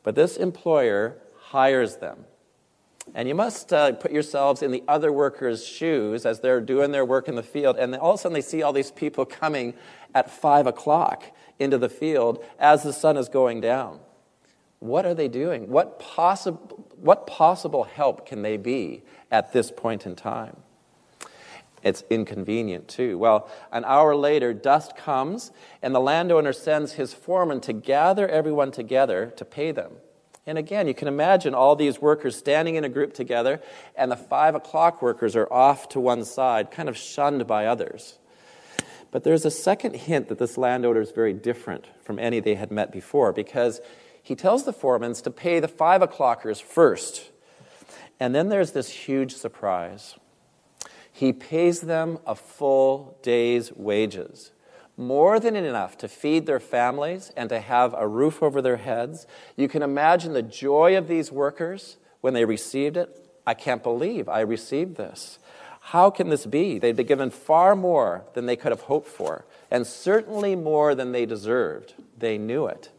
But 0.04 0.16
this 0.16 0.38
employer 0.38 1.18
hires 1.38 1.98
them. 1.98 2.26
And 3.14 3.28
you 3.28 3.36
must 3.36 3.72
uh, 3.72 3.94
put 3.94 4.12
yourselves 4.12 4.62
in 4.62 4.72
the 4.72 4.84
other 4.88 5.12
workers' 5.12 5.66
shoes 5.66 6.26
as 6.26 6.40
they're 6.40 6.60
doing 6.60 6.92
their 6.92 7.06
work 7.06 7.28
in 7.28 7.36
the 7.36 7.44
field. 7.44 7.78
And 7.78 7.96
all 7.96 8.14
of 8.14 8.20
a 8.20 8.22
sudden, 8.22 8.34
they 8.34 8.42
see 8.42 8.64
all 8.64 8.74
these 8.74 8.92
people 8.92 9.26
coming 9.26 9.74
at 10.14 10.32
5 10.32 10.68
o'clock 10.68 11.24
into 11.60 11.78
the 11.78 11.90
field 11.90 12.44
as 12.60 12.84
the 12.84 12.94
sun 12.94 13.16
is 13.16 13.30
going 13.30 13.62
down. 13.62 14.00
What 14.80 15.06
are 15.06 15.14
they 15.14 15.28
doing? 15.28 15.70
What, 15.70 16.00
possi- 16.00 16.58
what 16.98 17.28
possible 17.28 17.84
help 17.84 18.26
can 18.26 18.42
they 18.42 18.58
be 18.58 19.04
at 19.32 19.54
this 19.54 19.72
point 19.72 20.06
in 20.06 20.16
time? 20.16 20.58
It's 21.84 22.04
inconvenient 22.10 22.88
too. 22.88 23.18
Well, 23.20 23.48
an 23.72 23.86
hour 23.86 24.16
later, 24.16 24.54
dust 24.54 24.98
comes, 24.98 25.52
and 25.84 25.94
the 25.94 26.00
landowner 26.00 26.52
sends 26.52 26.94
his 26.94 27.14
foreman 27.14 27.62
to 27.62 27.74
gather 27.74 28.28
everyone 28.28 28.72
together 28.72 29.32
to 29.38 29.46
pay 29.46 29.72
them. 29.72 29.92
And 30.48 30.58
again, 30.58 30.88
you 30.88 30.94
can 30.94 31.08
imagine 31.08 31.56
all 31.56 31.76
these 31.76 32.00
workers 32.00 32.36
standing 32.36 32.76
in 32.76 32.84
a 32.84 32.90
group 32.90 33.14
together, 33.14 33.62
and 33.96 34.12
the 34.12 34.16
five 34.16 34.54
o'clock 34.54 35.02
workers 35.02 35.36
are 35.36 35.52
off 35.52 35.90
to 35.90 36.00
one 36.00 36.24
side, 36.24 36.70
kind 36.70 36.88
of 36.88 36.96
shunned 36.96 37.48
by 37.48 37.66
others. 37.66 38.20
But 39.10 39.24
there's 39.24 39.46
a 39.46 39.52
second 39.52 39.96
hint 39.96 40.28
that 40.28 40.38
this 40.38 40.58
landowner 40.58 41.02
is 41.02 41.12
very 41.12 41.34
different 41.34 41.88
from 42.04 42.20
any 42.20 42.40
they 42.40 42.56
had 42.56 42.72
met 42.72 42.92
before, 42.92 43.34
because 43.34 43.82
he 44.22 44.36
tells 44.36 44.66
the 44.66 44.74
foremans 44.74 45.24
to 45.24 45.32
pay 45.32 45.60
the 45.60 45.68
five 45.68 46.02
o'clockers 46.02 46.62
first. 46.62 47.32
And 48.20 48.36
then 48.36 48.50
there's 48.50 48.72
this 48.72 48.90
huge 48.90 49.34
surprise. 49.34 50.16
He 51.12 51.34
pays 51.34 51.82
them 51.82 52.20
a 52.26 52.36
full 52.36 53.18
day's 53.24 53.72
wages 53.72 54.52
more 54.98 55.40
than 55.40 55.56
enough 55.56 55.98
to 55.98 56.08
feed 56.08 56.46
their 56.46 56.60
families 56.60 57.32
and 57.36 57.50
to 57.50 57.60
have 57.60 57.94
a 57.98 58.08
roof 58.08 58.42
over 58.42 58.62
their 58.62 58.78
heads. 58.78 59.28
You 59.56 59.68
can 59.68 59.82
imagine 59.82 60.34
the 60.34 60.42
joy 60.42 60.98
of 60.98 61.08
these 61.08 61.32
workers 61.32 61.98
when 62.22 62.34
they 62.34 62.46
received 62.46 62.98
it. 62.98 63.30
I 63.46 63.54
can't 63.54 63.84
believe 63.84 64.28
I 64.30 64.40
received 64.42 64.96
this. 64.96 65.40
How 65.80 66.10
can 66.10 66.30
this 66.30 66.48
be? 66.48 66.80
They'd 66.80 66.96
been 66.96 67.06
given 67.06 67.30
far 67.30 67.76
more 67.76 68.26
than 68.34 68.48
they 68.48 68.56
could 68.56 68.72
have 68.72 68.82
hoped 68.82 69.08
for, 69.08 69.46
and 69.70 69.86
certainly 69.86 70.56
more 70.56 70.96
than 70.96 71.12
they 71.12 71.28
deserved. 71.28 71.94
They 72.18 72.40
knew 72.40 72.66
it. 72.66 72.90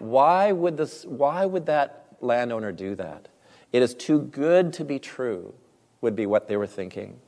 Why 0.00 0.50
would, 0.50 0.76
this, 0.76 1.04
why 1.04 1.46
would 1.46 1.66
that 1.66 2.06
landowner 2.20 2.72
do 2.72 2.96
that? 2.96 3.28
It 3.72 3.82
is 3.82 3.94
too 3.94 4.20
good 4.20 4.72
to 4.74 4.84
be 4.84 4.98
true, 4.98 5.54
would 6.00 6.16
be 6.16 6.26
what 6.26 6.48
they 6.48 6.56
were 6.56 6.66
thinking. 6.66 7.20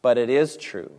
But 0.00 0.16
it 0.16 0.30
is 0.30 0.56
true. 0.56 0.92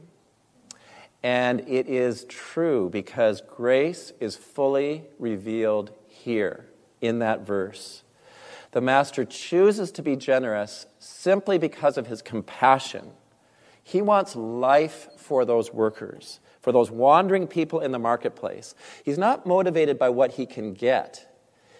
And 1.25 1.61
it 1.61 1.87
is 1.87 2.23
true 2.25 2.87
because 2.91 3.41
grace 3.41 4.13
is 4.19 4.35
fully 4.35 5.05
revealed 5.17 5.89
here 6.07 6.67
in 7.01 7.17
that 7.17 7.41
verse. 7.47 8.03
The 8.73 8.81
Master 8.81 9.25
chooses 9.25 9.91
to 9.93 10.03
be 10.03 10.15
generous 10.15 10.85
simply 10.99 11.57
because 11.57 11.97
of 11.97 12.05
his 12.05 12.21
compassion. 12.21 13.09
He 13.83 14.03
wants 14.03 14.35
life 14.35 15.07
for 15.17 15.45
those 15.45 15.73
workers, 15.73 16.41
for 16.61 16.71
those 16.71 16.91
wandering 16.91 17.47
people 17.47 17.79
in 17.79 17.91
the 17.91 17.97
marketplace. 17.97 18.75
He's 19.03 19.17
not 19.17 19.47
motivated 19.47 19.97
by 19.97 20.09
what 20.09 20.33
he 20.33 20.45
can 20.45 20.75
get, 20.75 21.27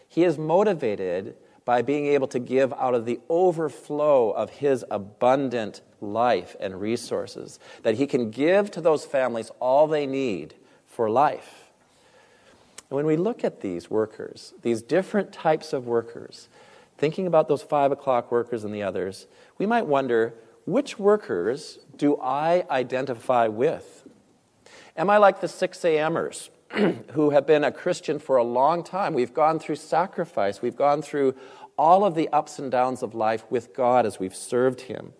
he 0.08 0.24
is 0.24 0.40
motivated 0.40 1.36
by 1.66 1.82
being 1.82 2.06
able 2.06 2.28
to 2.28 2.40
give 2.40 2.72
out 2.74 2.94
of 2.94 3.06
the 3.06 3.20
overflow 3.28 4.30
of 4.30 4.52
his 4.52 4.86
abundant 4.92 5.82
life 6.00 6.56
and 6.60 6.80
resources, 6.80 7.60
that 7.82 7.96
he 7.96 8.06
can 8.06 8.30
give 8.30 8.70
to 8.72 8.80
those 8.80 9.04
families 9.04 9.52
all 9.60 9.88
they 9.88 10.06
need 10.06 10.54
for 10.86 11.10
life. 11.10 11.72
And 12.90 12.96
when 12.96 13.08
we 13.08 13.18
look 13.18 13.44
at 13.44 13.62
these 13.62 13.90
workers, 13.90 14.54
these 14.62 14.84
different 14.84 15.34
types 15.34 15.74
of 15.74 15.88
workers, 15.88 16.48
thinking 16.98 17.26
about 17.26 17.48
those 17.48 17.64
five 17.64 17.92
o'clock 17.92 18.32
workers 18.32 18.64
and 18.64 18.74
the 18.74 18.84
others, 18.84 19.26
we 19.58 19.66
might 19.66 19.88
wonder 19.88 20.36
which 20.66 21.00
workers 21.00 21.80
do 21.98 22.18
I 22.22 22.66
identify 22.70 23.48
with? 23.48 24.04
Am 24.96 25.10
I 25.10 25.18
like 25.18 25.42
the 25.42 25.48
6 25.48 25.84
a.m.ers 25.84 26.50
who 27.14 27.30
have 27.32 27.46
been 27.46 27.64
a 27.64 27.72
Christian 27.72 28.20
for 28.20 28.38
a 28.38 28.44
long 28.44 28.84
time. 28.84 29.14
We've 29.14 29.34
gone 29.34 29.60
through 29.60 29.78
sacrifice, 29.78 30.62
we've 30.62 30.76
gone 30.76 31.02
through 31.02 31.36
all 31.78 32.06
of 32.06 32.16
the 32.16 32.30
ups 32.30 32.60
and 32.60 32.72
downs 32.72 33.04
of 33.04 33.14
life 33.14 33.44
with 33.50 33.74
God 33.74 34.06
as 34.06 34.20
we've 34.20 34.36
served 34.36 34.82
Him. 34.82 35.14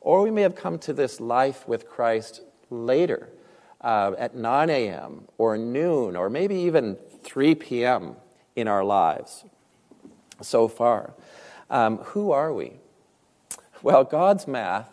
Or 0.00 0.22
we 0.22 0.30
may 0.30 0.42
have 0.42 0.54
come 0.54 0.78
to 0.80 0.92
this 0.92 1.20
life 1.20 1.66
with 1.66 1.88
Christ 1.88 2.42
later 2.70 3.28
uh, 3.80 4.12
at 4.18 4.34
9 4.34 4.70
a.m. 4.70 5.24
or 5.36 5.58
noon 5.58 6.16
or 6.16 6.30
maybe 6.30 6.54
even 6.54 6.96
3 7.24 7.54
p.m. 7.56 8.16
in 8.54 8.68
our 8.68 8.84
lives 8.84 9.44
so 10.40 10.68
far. 10.68 11.14
Um, 11.70 11.98
who 11.98 12.30
are 12.30 12.52
we? 12.52 12.74
Well, 13.82 14.04
God's 14.04 14.46
math 14.46 14.90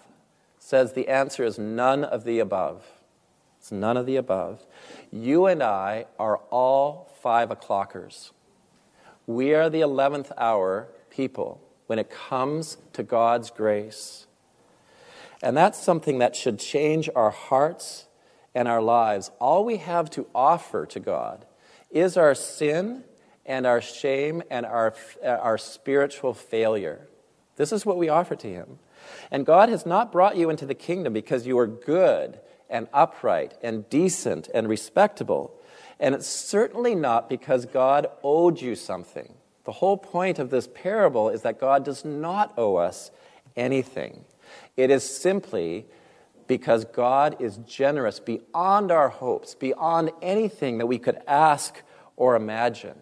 says 0.59 0.93
the 0.93 1.09
answer 1.09 1.43
is 1.43 1.59
none 1.59 2.03
of 2.03 2.23
the 2.23 2.39
above. 2.39 2.83
It's 3.59 3.71
none 3.71 3.97
of 3.97 4.05
the 4.05 4.15
above. 4.15 4.65
You 5.11 5.45
and 5.45 5.61
I 5.61 6.05
are 6.17 6.37
all 6.49 7.11
five 7.21 7.49
o'clockers. 7.49 8.31
We 9.25 9.53
are 9.53 9.69
the 9.69 9.81
11th 9.81 10.31
hour 10.37 10.87
people 11.09 11.61
when 11.87 11.99
it 11.99 12.09
comes 12.09 12.77
to 12.93 13.03
God's 13.03 13.49
grace. 13.51 14.27
And 15.41 15.55
that's 15.55 15.81
something 15.81 16.19
that 16.19 16.35
should 16.35 16.59
change 16.59 17.09
our 17.15 17.29
hearts 17.29 18.07
and 18.55 18.67
our 18.67 18.81
lives. 18.81 19.31
All 19.39 19.65
we 19.65 19.77
have 19.77 20.09
to 20.11 20.27
offer 20.33 20.85
to 20.87 20.99
God 20.99 21.45
is 21.91 22.17
our 22.17 22.35
sin 22.35 23.03
and 23.45 23.65
our 23.65 23.81
shame 23.81 24.41
and 24.49 24.65
our, 24.65 24.95
our 25.23 25.57
spiritual 25.57 26.33
failure. 26.33 27.07
This 27.55 27.71
is 27.71 27.85
what 27.85 27.97
we 27.97 28.09
offer 28.09 28.35
to 28.37 28.47
Him. 28.47 28.79
And 29.31 29.45
God 29.45 29.69
has 29.69 29.85
not 29.85 30.11
brought 30.11 30.37
you 30.37 30.49
into 30.49 30.65
the 30.65 30.75
kingdom 30.75 31.13
because 31.13 31.45
you 31.45 31.57
are 31.59 31.67
good 31.67 32.39
and 32.69 32.87
upright 32.93 33.53
and 33.61 33.89
decent 33.89 34.49
and 34.53 34.67
respectable. 34.67 35.53
And 35.99 36.15
it's 36.15 36.27
certainly 36.27 36.95
not 36.95 37.29
because 37.29 37.65
God 37.65 38.07
owed 38.23 38.61
you 38.61 38.75
something. 38.75 39.33
The 39.65 39.71
whole 39.71 39.97
point 39.97 40.39
of 40.39 40.49
this 40.49 40.67
parable 40.67 41.29
is 41.29 41.43
that 41.43 41.59
God 41.59 41.85
does 41.85 42.03
not 42.03 42.53
owe 42.57 42.75
us 42.75 43.11
anything. 43.55 44.25
It 44.75 44.89
is 44.89 45.03
simply 45.03 45.85
because 46.47 46.85
God 46.85 47.37
is 47.39 47.57
generous 47.57 48.19
beyond 48.19 48.91
our 48.91 49.09
hopes, 49.09 49.55
beyond 49.55 50.11
anything 50.21 50.77
that 50.79 50.87
we 50.87 50.99
could 50.99 51.19
ask 51.27 51.81
or 52.17 52.35
imagine. 52.35 52.99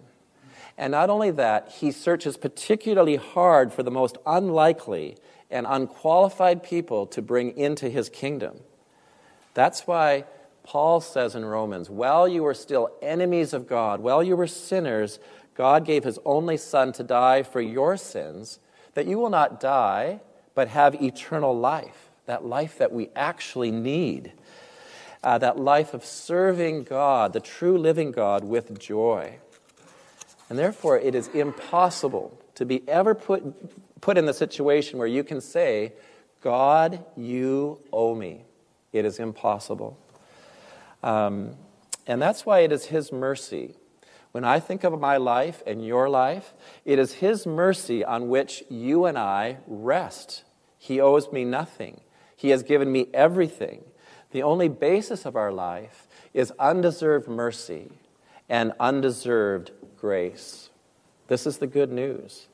And 0.78 0.92
not 0.92 1.10
only 1.10 1.32
that, 1.32 1.70
he 1.80 1.92
searches 1.92 2.38
particularly 2.38 3.16
hard 3.16 3.74
for 3.74 3.84
the 3.84 3.92
most 3.92 4.18
unlikely 4.26 5.18
and 5.50 5.66
unqualified 5.68 6.64
people 6.64 7.06
to 7.08 7.22
bring 7.22 7.58
into 7.58 7.90
his 7.90 8.10
kingdom. 8.10 8.60
That's 9.54 9.86
why 9.88 10.26
Paul 10.64 11.02
says 11.02 11.36
in 11.36 11.46
Romans, 11.46 11.90
while 11.90 12.28
you 12.28 12.44
were 12.44 12.54
still 12.54 12.92
enemies 13.02 13.54
of 13.54 13.68
God, 13.68 14.00
while 14.00 14.24
you 14.24 14.36
were 14.36 14.48
sinners, 14.48 15.20
God 15.56 15.86
gave 15.86 16.04
his 16.04 16.20
only 16.24 16.58
Son 16.58 16.92
to 16.94 17.04
die 17.04 17.44
for 17.44 17.62
your 17.62 17.98
sins, 17.98 18.60
that 18.94 19.08
you 19.08 19.18
will 19.18 19.30
not 19.30 19.60
die, 19.60 20.22
but 20.56 20.68
have 20.70 21.02
eternal 21.02 21.58
life, 21.58 22.10
that 22.26 22.46
life 22.46 22.78
that 22.78 22.92
we 22.92 23.10
actually 23.16 23.72
need, 23.72 24.34
uh, 25.24 25.38
that 25.38 25.60
life 25.60 25.94
of 25.94 26.06
serving 26.06 26.84
God, 26.84 27.34
the 27.34 27.40
true 27.40 27.78
living 27.78 28.12
God, 28.12 28.44
with 28.44 28.80
joy. 28.80 29.38
And 30.50 30.60
therefore, 30.60 31.00
it 31.00 31.16
is 31.16 31.28
impossible 31.30 32.38
to 32.56 32.66
be 32.66 32.88
ever 32.88 33.16
put, 33.16 34.02
put 34.02 34.18
in 34.18 34.26
the 34.26 34.34
situation 34.34 35.00
where 35.00 35.08
you 35.08 35.24
can 35.24 35.42
say, 35.42 35.94
God, 36.42 37.06
you 37.16 37.80
owe 37.94 38.16
me. 38.16 38.46
It 38.92 39.06
is 39.06 39.20
impossible. 39.20 39.98
Um, 41.04 41.56
and 42.08 42.22
that's 42.22 42.46
why 42.46 42.60
it 42.60 42.72
is 42.72 42.86
His 42.86 43.12
mercy. 43.12 43.76
When 44.32 44.44
I 44.44 44.60
think 44.60 44.84
of 44.84 44.98
my 45.00 45.18
life 45.18 45.62
and 45.68 45.86
your 45.86 46.10
life, 46.10 46.54
it 46.86 47.00
is 47.00 47.14
His 47.14 47.46
mercy 47.46 48.04
on 48.04 48.30
which 48.30 48.64
you 48.70 49.06
and 49.06 49.18
I 49.18 49.58
rest. 49.68 50.44
He 50.78 51.00
owes 51.00 51.32
me 51.32 51.46
nothing, 51.46 52.02
He 52.36 52.50
has 52.50 52.64
given 52.64 52.92
me 52.92 53.08
everything. 53.14 53.84
The 54.32 54.44
only 54.44 54.70
basis 54.70 55.26
of 55.26 55.36
our 55.36 55.52
life 55.52 56.08
is 56.34 56.54
undeserved 56.58 57.28
mercy 57.28 57.92
and 58.48 58.72
undeserved 58.80 59.72
grace. 59.98 60.70
This 61.28 61.46
is 61.46 61.58
the 61.58 61.68
good 61.68 61.92
news. 61.92 62.48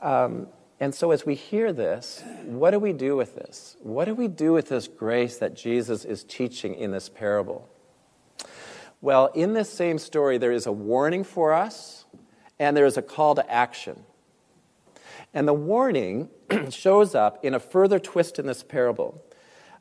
Um, 0.00 0.46
and 0.80 0.94
so, 0.94 1.10
as 1.10 1.26
we 1.26 1.34
hear 1.34 1.72
this, 1.72 2.22
what 2.44 2.70
do 2.70 2.78
we 2.78 2.92
do 2.92 3.16
with 3.16 3.34
this? 3.34 3.76
What 3.80 4.04
do 4.04 4.14
we 4.14 4.28
do 4.28 4.52
with 4.52 4.68
this 4.68 4.86
grace 4.86 5.38
that 5.38 5.54
Jesus 5.54 6.04
is 6.04 6.22
teaching 6.22 6.74
in 6.74 6.92
this 6.92 7.08
parable? 7.08 7.68
Well, 9.00 9.26
in 9.34 9.54
this 9.54 9.72
same 9.72 9.98
story, 9.98 10.38
there 10.38 10.52
is 10.52 10.66
a 10.66 10.72
warning 10.72 11.24
for 11.24 11.52
us 11.52 12.04
and 12.58 12.76
there 12.76 12.86
is 12.86 12.96
a 12.96 13.02
call 13.02 13.34
to 13.36 13.50
action. 13.50 14.04
And 15.34 15.46
the 15.46 15.54
warning 15.54 16.28
shows 16.70 17.14
up 17.14 17.44
in 17.44 17.54
a 17.54 17.60
further 17.60 17.98
twist 17.98 18.38
in 18.38 18.46
this 18.46 18.62
parable. 18.62 19.22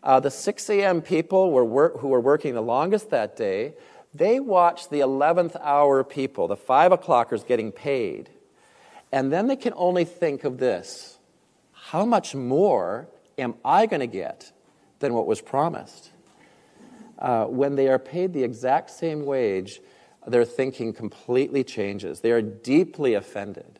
Uh, 0.03 0.19
the 0.19 0.29
6 0.29 0.69
a.m. 0.69 1.01
people 1.01 1.51
were 1.51 1.65
wor- 1.65 1.97
who 1.99 2.09
were 2.09 2.19
working 2.19 2.53
the 2.53 2.61
longest 2.61 3.09
that 3.09 3.35
day 3.35 3.73
they 4.13 4.39
watch 4.39 4.89
the 4.89 4.99
11th 4.99 5.55
hour 5.61 6.03
people, 6.03 6.47
the 6.47 6.55
5 6.55 6.91
o'clockers, 6.91 7.45
getting 7.45 7.71
paid. 7.71 8.29
And 9.11 9.31
then 9.31 9.47
they 9.47 9.55
can 9.55 9.73
only 9.75 10.05
think 10.05 10.43
of 10.43 10.57
this 10.57 11.17
how 11.71 12.05
much 12.05 12.35
more 12.35 13.07
am 13.37 13.55
I 13.63 13.85
going 13.85 14.01
to 14.01 14.07
get 14.07 14.51
than 14.99 15.13
what 15.13 15.25
was 15.25 15.39
promised? 15.39 16.11
Uh, 17.17 17.45
when 17.45 17.75
they 17.75 17.87
are 17.87 17.99
paid 17.99 18.33
the 18.33 18.43
exact 18.43 18.89
same 18.89 19.25
wage, 19.25 19.79
their 20.27 20.43
thinking 20.43 20.91
completely 20.91 21.63
changes. 21.63 22.19
They 22.19 22.31
are 22.31 22.41
deeply 22.41 23.13
offended. 23.13 23.79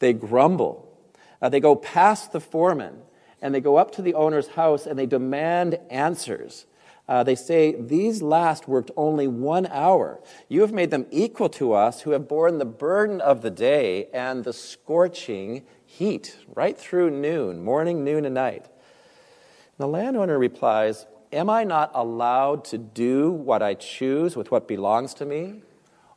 They 0.00 0.12
grumble. 0.12 0.92
Uh, 1.40 1.48
they 1.48 1.60
go 1.60 1.76
past 1.76 2.32
the 2.32 2.40
foreman 2.40 3.02
and 3.40 3.54
they 3.54 3.60
go 3.60 3.76
up 3.76 3.92
to 3.92 4.02
the 4.02 4.14
owner's 4.14 4.48
house 4.48 4.86
and 4.86 4.98
they 4.98 5.06
demand 5.06 5.78
answers. 5.90 6.66
Uh, 7.08 7.22
they 7.22 7.34
say, 7.34 7.74
These 7.80 8.20
last 8.20 8.68
worked 8.68 8.90
only 8.96 9.26
one 9.26 9.66
hour. 9.66 10.20
You 10.48 10.60
have 10.60 10.72
made 10.72 10.90
them 10.90 11.06
equal 11.10 11.48
to 11.50 11.72
us 11.72 12.02
who 12.02 12.10
have 12.10 12.28
borne 12.28 12.58
the 12.58 12.66
burden 12.66 13.20
of 13.20 13.40
the 13.40 13.50
day 13.50 14.08
and 14.12 14.44
the 14.44 14.52
scorching 14.52 15.64
heat, 15.86 16.36
right 16.54 16.76
through 16.76 17.10
noon, 17.10 17.64
morning, 17.64 18.04
noon, 18.04 18.26
and 18.26 18.34
night. 18.34 18.66
And 18.66 19.78
the 19.78 19.86
landowner 19.86 20.38
replies, 20.38 21.06
Am 21.32 21.48
I 21.48 21.64
not 21.64 21.90
allowed 21.94 22.64
to 22.66 22.78
do 22.78 23.30
what 23.30 23.62
I 23.62 23.74
choose 23.74 24.36
with 24.36 24.50
what 24.50 24.68
belongs 24.68 25.14
to 25.14 25.24
me? 25.24 25.62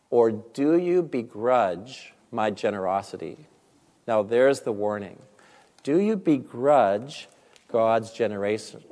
Or 0.10 0.32
do 0.32 0.78
you 0.78 1.02
begrudge 1.02 2.14
my 2.32 2.52
generosity? 2.52 3.48
Now, 4.08 4.24
there's 4.24 4.62
the 4.62 4.72
warning. 4.72 5.22
Do 5.84 6.00
you 6.00 6.16
begrudge 6.18 7.30
God's 7.70 8.12
generation, 8.12 8.84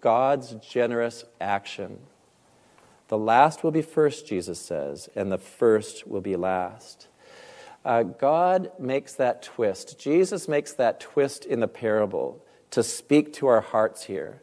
God's 0.00 0.54
generous 0.54 1.24
action. 1.40 1.98
The 3.08 3.18
last 3.18 3.64
will 3.64 3.72
be 3.72 3.82
first, 3.82 4.26
Jesus 4.26 4.60
says, 4.60 5.08
and 5.16 5.32
the 5.32 5.38
first 5.38 6.06
will 6.06 6.20
be 6.20 6.36
last. 6.36 7.08
Uh, 7.84 8.02
God 8.02 8.70
makes 8.78 9.14
that 9.14 9.42
twist. 9.42 9.98
Jesus 9.98 10.46
makes 10.46 10.72
that 10.74 11.00
twist 11.00 11.44
in 11.44 11.60
the 11.60 11.68
parable 11.68 12.44
to 12.70 12.82
speak 12.82 13.32
to 13.34 13.46
our 13.46 13.60
hearts 13.60 14.04
here. 14.04 14.42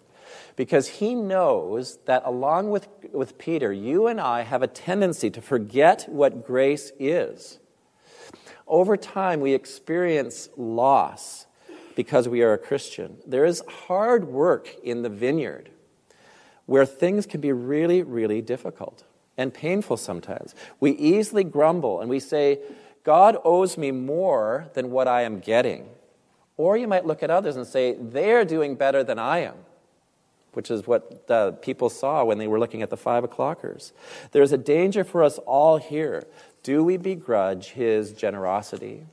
Because 0.56 0.88
he 0.88 1.16
knows 1.16 2.00
that 2.06 2.24
along 2.26 2.72
with, 2.72 2.88
with 3.14 3.38
Peter, 3.38 3.72
you 3.72 4.08
and 4.08 4.20
I 4.20 4.42
have 4.42 4.64
a 4.64 4.68
tendency 4.68 5.30
to 5.30 5.42
forget 5.42 6.06
what 6.10 6.46
grace 6.46 6.92
is. 7.00 7.60
Over 8.68 8.98
time, 8.98 9.40
we 9.40 9.54
experience 9.54 10.50
loss 10.58 11.46
because 11.98 12.30
we 12.30 12.44
are 12.44 12.54
a 12.54 12.60
Christian. 12.60 13.18
There 13.26 13.44
is 13.44 13.64
hard 13.88 14.28
work 14.28 14.70
in 14.84 15.02
the 15.02 15.10
vineyard 15.10 15.72
where 16.68 16.86
things 16.86 17.26
can 17.26 17.42
be 17.42 17.52
really, 17.52 18.04
really 18.04 18.40
difficult 18.40 19.04
and 19.36 19.52
painful 19.52 19.98
sometimes. 19.98 20.54
We 20.80 20.92
easily 20.92 21.44
grumble 21.44 22.00
and 22.00 22.08
we 22.08 22.20
say, 22.20 22.60
God 23.04 23.36
owes 23.44 23.80
me 23.80 23.90
more 23.90 24.70
than 24.76 24.92
what 24.92 25.08
I 25.08 25.24
am 25.24 25.40
getting. 25.40 25.90
Or 26.56 26.78
you 26.78 26.88
might 26.88 27.08
look 27.08 27.24
at 27.24 27.32
others 27.32 27.56
and 27.56 27.66
say, 27.66 27.96
they're 28.00 28.46
doing 28.46 28.76
better 28.76 29.04
than 29.04 29.18
I 29.18 29.40
am, 29.40 29.56
which 30.54 30.70
is 30.70 30.86
what 30.86 31.26
the 31.28 31.58
people 31.64 31.90
saw 31.90 32.24
when 32.24 32.38
they 32.38 32.48
were 32.48 32.60
looking 32.60 32.84
at 32.84 32.92
the 32.92 32.98
five 32.98 33.24
o'clockers. 33.24 33.92
There's 34.34 34.52
a 34.52 34.58
danger 34.58 35.04
for 35.04 35.24
us 35.24 35.40
all 35.40 35.78
here. 35.78 36.28
Do 36.62 36.84
we 36.84 36.98
begrudge 36.98 37.70
his 37.70 38.14
generosity? 38.14 39.08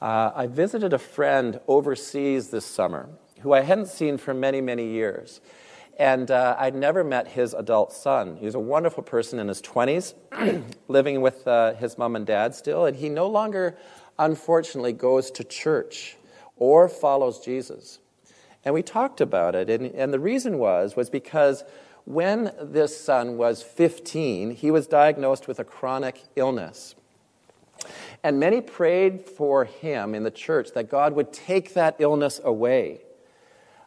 Uh, 0.00 0.30
I 0.34 0.46
visited 0.46 0.92
a 0.92 0.98
friend 0.98 1.60
overseas 1.66 2.50
this 2.50 2.64
summer 2.64 3.08
who 3.40 3.52
I 3.52 3.60
hadn't 3.62 3.88
seen 3.88 4.16
for 4.18 4.32
many, 4.32 4.60
many 4.60 4.86
years. 4.86 5.40
And 5.98 6.30
uh, 6.30 6.54
I'd 6.58 6.76
never 6.76 7.02
met 7.02 7.28
his 7.28 7.54
adult 7.54 7.92
son. 7.92 8.36
He 8.36 8.46
was 8.46 8.54
a 8.54 8.60
wonderful 8.60 9.02
person 9.02 9.40
in 9.40 9.48
his 9.48 9.60
20s, 9.60 10.14
living 10.88 11.20
with 11.20 11.46
uh, 11.48 11.74
his 11.74 11.98
mom 11.98 12.14
and 12.14 12.24
dad 12.24 12.54
still. 12.54 12.86
And 12.86 12.96
he 12.96 13.08
no 13.08 13.26
longer, 13.26 13.76
unfortunately, 14.18 14.92
goes 14.92 15.32
to 15.32 15.42
church 15.42 16.16
or 16.56 16.88
follows 16.88 17.40
Jesus. 17.40 17.98
And 18.64 18.74
we 18.74 18.82
talked 18.82 19.20
about 19.20 19.56
it. 19.56 19.68
And, 19.68 19.86
and 19.86 20.12
the 20.12 20.20
reason 20.20 20.58
was, 20.58 20.94
was 20.94 21.10
because 21.10 21.64
when 22.04 22.52
this 22.62 22.98
son 22.98 23.36
was 23.36 23.62
15, 23.62 24.52
he 24.52 24.70
was 24.70 24.86
diagnosed 24.86 25.48
with 25.48 25.58
a 25.58 25.64
chronic 25.64 26.22
illness. 26.36 26.94
And 28.22 28.40
many 28.40 28.60
prayed 28.60 29.22
for 29.22 29.64
him 29.64 30.14
in 30.14 30.24
the 30.24 30.30
church 30.30 30.72
that 30.74 30.90
God 30.90 31.14
would 31.14 31.32
take 31.32 31.74
that 31.74 31.96
illness 31.98 32.40
away. 32.42 33.02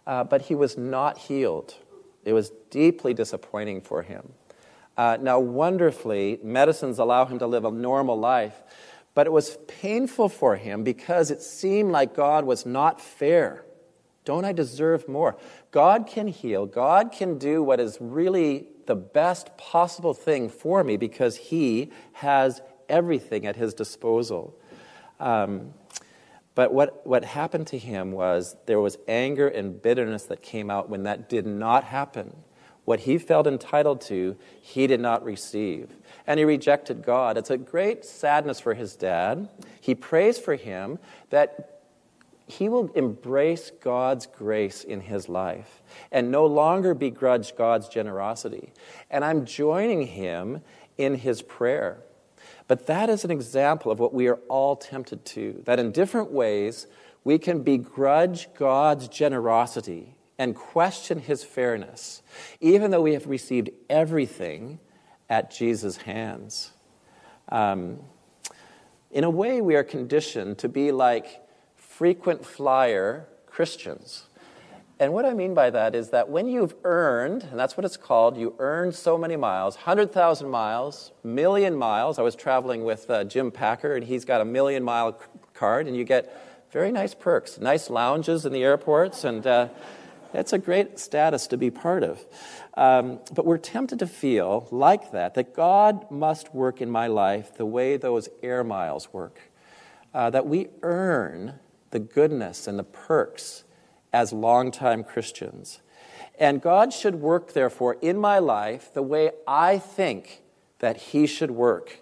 Uh, 0.08 0.24
but 0.24 0.44
he 0.44 0.56
was 0.56 0.78
not 0.78 1.18
healed. 1.18 1.76
It 2.24 2.34
was 2.34 2.52
deeply 2.70 3.14
disappointing 3.14 3.82
for 3.82 4.04
him. 4.04 4.34
Uh, 4.98 5.18
now, 5.22 5.40
wonderfully, 5.40 6.40
medicines 6.44 7.00
allow 7.00 7.26
him 7.26 7.40
to 7.40 7.48
live 7.48 7.66
a 7.66 7.72
normal 7.72 8.18
life, 8.18 8.62
but 9.14 9.28
it 9.28 9.32
was 9.32 9.58
painful 9.68 10.30
for 10.30 10.56
him 10.56 10.84
because 10.84 11.32
it 11.32 11.42
seemed 11.42 11.92
like 11.92 12.16
God 12.16 12.46
was 12.46 12.66
not 12.66 13.02
fair. 13.02 13.66
Don't 14.24 14.46
I 14.46 14.54
deserve 14.54 15.08
more? 15.08 15.38
God 15.72 16.06
can 16.08 16.28
heal. 16.28 16.66
God 16.66 17.12
can 17.12 17.38
do 17.38 17.64
what 17.64 17.80
is 17.80 17.98
really 18.00 18.68
the 18.86 18.96
best 18.96 19.58
possible 19.58 20.14
thing 20.14 20.50
for 20.50 20.84
me 20.84 20.98
because 20.98 21.38
He 21.38 21.92
has 22.14 22.62
everything 22.92 23.48
at 23.48 23.56
his 23.56 23.74
disposal. 23.74 24.56
Um, 25.20 25.74
but 26.54 26.74
what, 26.74 27.06
what 27.08 27.24
happened 27.24 27.68
to 27.68 27.78
him 27.78 28.12
was 28.12 28.56
there 28.66 28.80
was 28.80 28.98
anger 29.08 29.48
and 29.48 29.82
bitterness 29.82 30.24
that 30.26 30.42
came 30.42 30.70
out 30.70 30.90
when 30.90 31.04
that 31.04 31.30
did 31.30 31.48
not 31.48 31.86
happen. 31.86 32.36
What 32.84 33.02
he 33.02 33.18
felt 33.18 33.48
entitled 33.48 34.02
to, 34.02 34.36
he 34.60 34.86
did 34.88 35.00
not 35.00 35.24
receive. 35.24 35.96
And 36.28 36.40
he 36.40 36.46
rejected 36.46 37.04
God. 37.04 37.38
It's 37.38 37.50
a 37.50 37.58
great 37.58 38.04
sadness 38.04 38.60
for 38.60 38.74
his 38.74 38.96
dad. 38.96 39.50
He 39.80 39.96
prays 39.96 40.38
for 40.38 40.56
him 40.56 41.00
that 41.30 41.82
he 42.48 42.68
will 42.68 42.92
embrace 42.94 43.72
God's 43.82 44.26
grace 44.26 44.84
in 44.84 45.00
his 45.00 45.30
life 45.30 45.82
and 46.12 46.32
no 46.32 46.46
longer 46.46 46.94
begrudge 46.94 47.56
God's 47.56 47.88
generosity. 47.88 48.74
And 49.10 49.24
I'm 49.24 49.46
joining 49.46 50.08
him 50.08 50.62
in 50.98 51.16
his 51.16 51.42
prayer. 51.42 52.00
But 52.68 52.88
that 52.88 53.10
is 53.10 53.26
an 53.26 53.32
example 53.32 53.92
of 53.92 54.00
what 54.00 54.14
we 54.14 54.28
are 54.28 54.40
all 54.48 54.76
tempted 54.76 55.26
to, 55.26 55.62
that 55.66 55.80
in 55.80 55.92
different 55.92 56.32
ways 56.32 56.88
we 57.24 57.38
can 57.38 57.64
begrudge 57.64 58.54
God's 58.54 59.08
generosity 59.08 60.16
and 60.38 60.56
question 60.56 61.20
his 61.20 61.44
fairness, 61.44 62.24
even 62.60 62.92
though 62.92 63.02
we 63.02 63.14
have 63.14 63.28
received 63.28 63.70
everything 63.90 64.80
at 65.30 65.52
Jesus' 65.52 65.98
hands. 65.98 66.72
Um, 67.50 68.00
in 69.12 69.24
a 69.24 69.30
way, 69.30 69.62
we 69.62 69.76
are 69.76 69.84
conditioned 69.84 70.58
to 70.60 70.70
be 70.70 70.92
like 70.92 71.46
frequent 71.76 72.46
flyer 72.46 73.28
Christians. 73.46 74.28
And 75.02 75.14
what 75.14 75.26
I 75.26 75.34
mean 75.34 75.56
by 75.56 75.72
that 75.72 75.96
is 75.96 76.12
that 76.12 76.30
when 76.30 76.48
you've 76.48 76.76
earned, 76.84 77.46
and 77.50 77.60
that's 77.60 77.76
what 77.76 77.86
it's 77.86 77.98
called, 77.98 78.38
you 78.38 78.54
earned 78.60 78.94
so 78.94 79.18
many 79.18 79.36
miles 79.36 79.76
100,000 79.76 80.48
miles, 80.48 81.12
million 81.24 81.76
miles. 81.76 82.20
I 82.20 82.22
was 82.22 82.36
traveling 82.36 82.84
with 82.84 83.10
uh, 83.10 83.24
Jim 83.24 83.50
Packer, 83.50 83.96
and 83.96 84.06
he's 84.06 84.26
got 84.26 84.42
a 84.42 84.46
million 84.46 84.84
mile 84.84 85.20
card, 85.56 85.88
and 85.88 85.98
you 85.98 86.04
get 86.04 86.32
very 86.72 86.92
nice 86.92 87.16
perks, 87.16 87.58
nice 87.58 87.90
lounges 87.90 88.46
in 88.46 88.54
the 88.54 88.62
airports, 88.62 89.24
and 89.24 89.48
uh, 89.48 89.70
it's 90.36 90.54
a 90.54 90.60
great 90.60 91.00
status 91.00 91.48
to 91.48 91.58
be 91.58 91.72
part 91.72 92.04
of. 92.04 92.24
Um, 92.76 93.22
but 93.34 93.44
we're 93.44 93.58
tempted 93.58 93.98
to 93.98 94.08
feel 94.08 94.68
like 94.70 95.14
that, 95.14 95.34
that 95.34 95.56
God 95.56 96.12
must 96.12 96.54
work 96.54 96.80
in 96.80 96.92
my 96.92 97.08
life 97.08 97.58
the 97.58 97.66
way 97.66 97.98
those 97.98 98.30
air 98.44 98.64
miles 98.64 99.12
work, 99.12 99.40
uh, 100.14 100.30
that 100.30 100.46
we 100.46 100.68
earn 100.84 101.56
the 101.90 102.00
goodness 102.00 102.68
and 102.68 102.78
the 102.78 102.84
perks 102.84 103.64
as 104.14 104.34
longtime 104.34 105.04
Christians. 105.04 105.82
And 106.40 106.62
God 106.62 106.92
should 106.92 107.16
work, 107.16 107.54
therefore, 107.54 107.98
in 108.02 108.18
my 108.18 108.40
life 108.40 108.94
the 108.94 109.04
way 109.04 109.32
I 109.48 109.78
think 109.78 110.42
that 110.80 110.98
He 110.98 111.28
should 111.28 111.52
work 111.52 112.00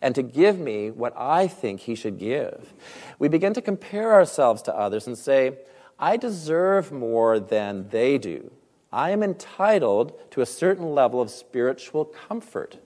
and 0.00 0.14
to 0.14 0.22
give 0.22 0.58
me 0.58 0.90
what 0.90 1.14
I 1.16 1.46
think 1.48 1.80
He 1.80 1.94
should 1.94 2.18
give. 2.18 2.72
We 3.18 3.28
begin 3.28 3.54
to 3.54 3.62
compare 3.62 4.12
ourselves 4.12 4.62
to 4.62 4.76
others 4.76 5.06
and 5.06 5.16
say, 5.16 5.58
I 5.98 6.16
deserve 6.16 6.92
more 6.92 7.38
than 7.38 7.88
they 7.88 8.18
do. 8.18 8.50
I 8.92 9.10
am 9.10 9.22
entitled 9.22 10.30
to 10.32 10.40
a 10.40 10.46
certain 10.46 10.94
level 10.94 11.20
of 11.20 11.30
spiritual 11.30 12.04
comfort. 12.04 12.78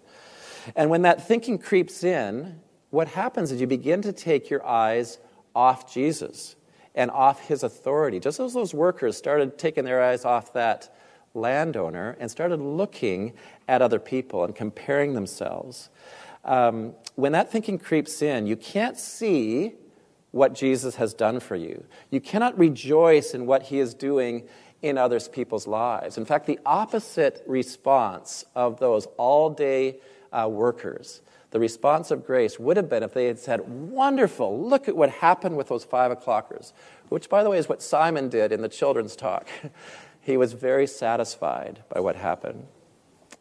And 0.77 0.91
when 0.91 1.03
that 1.03 1.27
thinking 1.27 1.59
creeps 1.59 2.05
in, 2.05 2.61
what 2.91 3.09
happens 3.09 3.53
is 3.53 3.61
you 3.61 3.67
begin 3.67 4.03
to 4.03 4.13
take 4.13 4.49
your 4.49 4.65
eyes 4.67 5.19
off 5.55 5.93
Jesus 5.93 6.57
and 6.99 7.13
off 7.13 7.47
his 7.47 7.63
authority. 7.63 8.19
Just 8.19 8.41
as 8.41 8.53
those 8.53 8.75
workers 8.75 9.17
started 9.17 9.57
taking 9.57 9.85
their 9.85 10.03
eyes 10.03 10.25
off 10.25 10.53
that 10.53 10.95
landowner 11.33 12.17
and 12.19 12.29
started 12.29 12.61
looking 12.61 13.35
at 13.69 13.81
other 13.81 14.01
people 14.01 14.43
and 14.45 14.55
comparing 14.55 15.15
themselves. 15.15 15.91
Um, 16.45 16.95
when 17.15 17.31
that 17.33 17.53
thinking 17.53 17.79
creeps 17.79 18.21
in, 18.21 18.49
you 18.49 18.57
can't 18.57 18.99
see 18.99 19.75
what 20.33 20.55
Jesus 20.55 20.97
has 20.97 21.15
done 21.15 21.39
for 21.39 21.55
you. 21.55 21.85
You 22.11 22.21
cannot 22.21 22.59
rejoice 22.59 23.33
in 23.33 23.47
what 23.47 23.63
he 23.65 23.79
is 23.79 23.95
doing 23.95 24.49
in 24.83 24.99
others 24.99 25.29
people's 25.29 25.69
lives. 25.69 26.19
In 26.19 26.25
fact, 26.25 26.47
the 26.47 26.59
opposite 26.67 27.45
response 27.47 28.45
of 28.57 28.81
those 28.81 29.07
all 29.17 29.51
day 29.51 30.01
uh, 30.33 30.49
workers 30.51 31.23
the 31.51 31.61
response 31.61 32.11
of 32.11 32.27
grace 32.27 32.59
would 32.59 32.77
have 32.77 32.91
been 32.91 33.03
if 33.03 33.15
they 33.15 33.27
had 33.27 33.39
said, 33.39 33.61
Wonderful, 33.67 34.63
look 34.63 34.89
at 34.89 34.97
what 34.97 35.11
happened 35.11 35.57
with 35.57 35.69
those 35.69 35.85
five 35.85 36.11
o'clockers, 36.11 36.73
which, 37.09 37.29
by 37.29 37.43
the 37.43 37.51
way, 37.51 37.59
is 37.59 37.69
what 37.69 37.83
Simon 37.83 38.29
did 38.29 38.53
in 38.53 38.61
the 38.61 38.69
children's 38.69 39.17
talk. 39.17 39.49
he 40.21 40.37
was 40.37 40.53
very 40.53 40.87
satisfied 40.87 41.83
by 41.89 42.01
what 42.01 42.17
happened. 42.17 42.67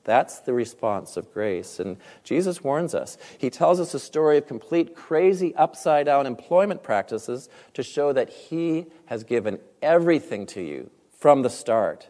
That's 0.06 0.40
the 0.40 0.54
response 0.54 1.18
of 1.18 1.34
grace. 1.34 1.82
And 1.82 1.98
Jesus 2.24 2.64
warns 2.64 2.96
us. 2.96 3.18
He 3.38 3.50
tells 3.50 3.78
us 3.78 3.94
a 3.94 4.00
story 4.00 4.38
of 4.38 4.48
complete 4.48 4.96
crazy 4.96 5.54
upside 5.56 6.06
down 6.06 6.26
employment 6.26 6.82
practices 6.82 7.50
to 7.74 7.84
show 7.84 8.14
that 8.14 8.30
He 8.30 8.86
has 9.08 9.26
given 9.26 9.60
everything 9.82 10.46
to 10.48 10.62
you 10.62 10.90
from 11.12 11.42
the 11.42 11.50
start. 11.50 12.08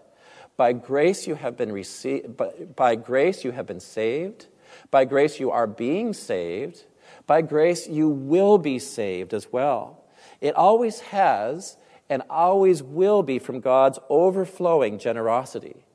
By 0.58 0.74
grace 0.74 1.26
you 1.26 1.36
have 1.36 1.58
been 1.58 1.72
received, 1.72 2.38
by, 2.38 2.52
by 2.76 2.96
grace 2.96 3.44
you 3.44 3.52
have 3.52 3.66
been 3.66 3.80
saved 3.80 4.46
by 4.92 5.06
grace, 5.06 5.40
you 5.40 5.52
are 5.52 5.68
being 5.68 6.14
saved. 6.14 6.84
By 7.26 7.42
grace, 7.42 7.88
you 7.88 8.10
will 8.10 8.58
be 8.58 8.80
saved 8.80 9.34
as 9.34 9.52
well. 9.52 10.04
It 10.42 10.56
always 10.56 11.00
has 11.02 11.78
and 12.10 12.24
always 12.30 12.82
will 12.82 13.24
be 13.24 13.40
from 13.40 13.60
God's 13.60 14.00
overflowing 14.10 14.98
generosity. 14.98 15.86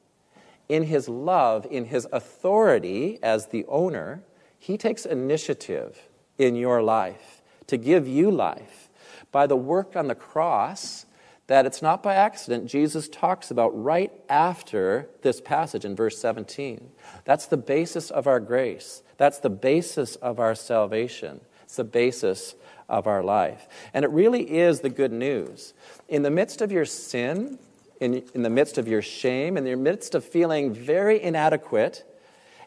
In 0.69 0.85
His 0.85 1.09
love, 1.09 1.67
in 1.71 1.87
His 1.87 2.07
authority 2.13 3.19
as 3.23 3.47
the 3.47 3.65
owner, 3.67 4.23
He 4.59 4.77
takes 4.77 5.07
initiative 5.07 6.09
in 6.39 6.55
your 6.57 6.83
life 6.83 7.43
to 7.67 7.77
give 7.77 8.07
you 8.07 8.31
life. 8.31 8.89
By 9.31 9.47
the 9.47 9.57
work 9.57 9.97
on 9.97 10.09
the 10.09 10.15
cross, 10.15 11.07
that 11.53 11.67
it's 11.67 11.83
not 11.83 12.03
by 12.03 12.15
accident, 12.15 12.65
Jesus 12.65 13.11
talks 13.11 13.51
about 13.51 13.79
right 13.79 14.11
after 14.31 15.11
this 15.21 15.39
passage 15.39 15.85
in 15.85 15.95
verse 15.95 16.17
17. 16.17 16.91
That's 17.27 17.45
the 17.45 17.59
basis 17.59 18.11
of 18.11 18.27
our 18.27 18.41
grace. 18.41 19.03
That's 19.19 19.37
the 19.37 19.51
basis 19.51 20.17
of 20.17 20.41
our 20.41 20.55
salvation. 20.55 21.43
It's 21.65 21.77
the 21.77 21.85
basis 21.85 22.55
of 22.89 23.07
our 23.07 23.23
life. 23.23 23.69
And 23.93 24.03
it 24.03 24.11
really 24.11 24.51
is 24.51 24.81
the 24.81 24.89
good 24.89 25.13
news. 25.13 25.75
In 26.09 26.23
the 26.23 26.31
midst 26.31 26.63
of 26.63 26.73
your 26.73 26.87
sin, 26.87 27.59
in, 28.01 28.23
in 28.33 28.41
the 28.41 28.49
midst 28.49 28.79
of 28.79 28.89
your 28.89 29.03
shame, 29.03 29.59
in 29.59 29.65
the 29.65 29.77
midst 29.77 30.15
of 30.15 30.25
feeling 30.25 30.73
very 30.73 31.23
inadequate, 31.23 32.03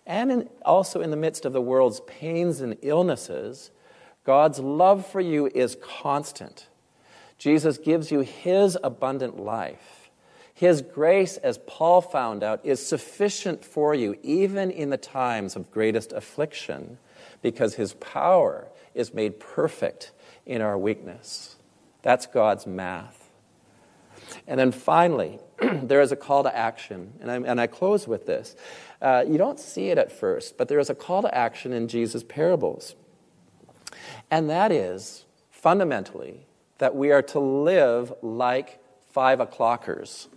and 0.06 0.32
in, 0.32 0.50
also 0.64 1.02
in 1.02 1.10
the 1.10 1.18
midst 1.18 1.44
of 1.44 1.54
the 1.54 1.62
world's 1.62 2.02
pains 2.02 2.62
and 2.62 2.78
illnesses, 2.84 3.72
God's 4.26 4.60
love 4.60 5.08
for 5.08 5.22
you 5.22 5.50
is 5.56 5.76
constant. 5.82 6.68
Jesus 7.38 7.78
gives 7.78 8.12
you 8.12 8.22
his 8.22 8.78
abundant 8.84 9.40
life. 9.40 10.10
His 10.54 10.82
grace, 10.82 11.36
as 11.38 11.60
Paul 11.68 12.02
found 12.02 12.42
out, 12.42 12.62
is 12.64 12.86
sufficient 12.86 13.66
for 13.66 13.94
you 13.94 14.18
even 14.24 14.72
in 14.72 14.90
the 14.90 14.98
times 14.98 15.56
of 15.56 15.70
greatest 15.70 16.14
affliction 16.14 16.98
because 17.42 17.76
his 17.76 17.94
power 17.96 18.68
is 18.94 19.14
made 19.14 19.40
perfect 19.40 20.12
in 20.46 20.62
our 20.62 20.78
weakness. 20.78 21.58
That's 22.04 22.26
God's 22.26 22.66
math. 22.66 23.30
And 24.48 24.60
then 24.60 24.72
finally, 24.72 25.40
there 25.62 26.02
is 26.02 26.12
a 26.12 26.16
call 26.16 26.44
to 26.44 26.56
action. 26.56 27.14
And 27.20 27.30
I, 27.30 27.36
and 27.36 27.60
I 27.60 27.68
close 27.68 28.08
with 28.08 28.26
this. 28.26 28.56
Uh, 29.02 29.26
you 29.28 29.38
don't 29.38 29.60
see 29.60 29.90
it 29.90 29.98
at 29.98 30.12
first, 30.12 30.58
but 30.58 30.70
there 30.70 30.80
is 30.80 30.90
a 30.90 30.96
call 30.96 31.22
to 31.24 31.36
action 31.36 31.74
in 31.74 31.88
Jesus' 31.88 32.24
parables. 32.24 32.96
And 34.32 34.50
that 34.50 34.72
is 34.72 35.26
fundamentally 35.52 36.45
that 36.78 36.96
we 36.96 37.12
are 37.12 37.22
to 37.22 37.40
live 37.40 38.14
like 38.22 38.80
five 39.12 39.40
o'clockers. 39.40 40.28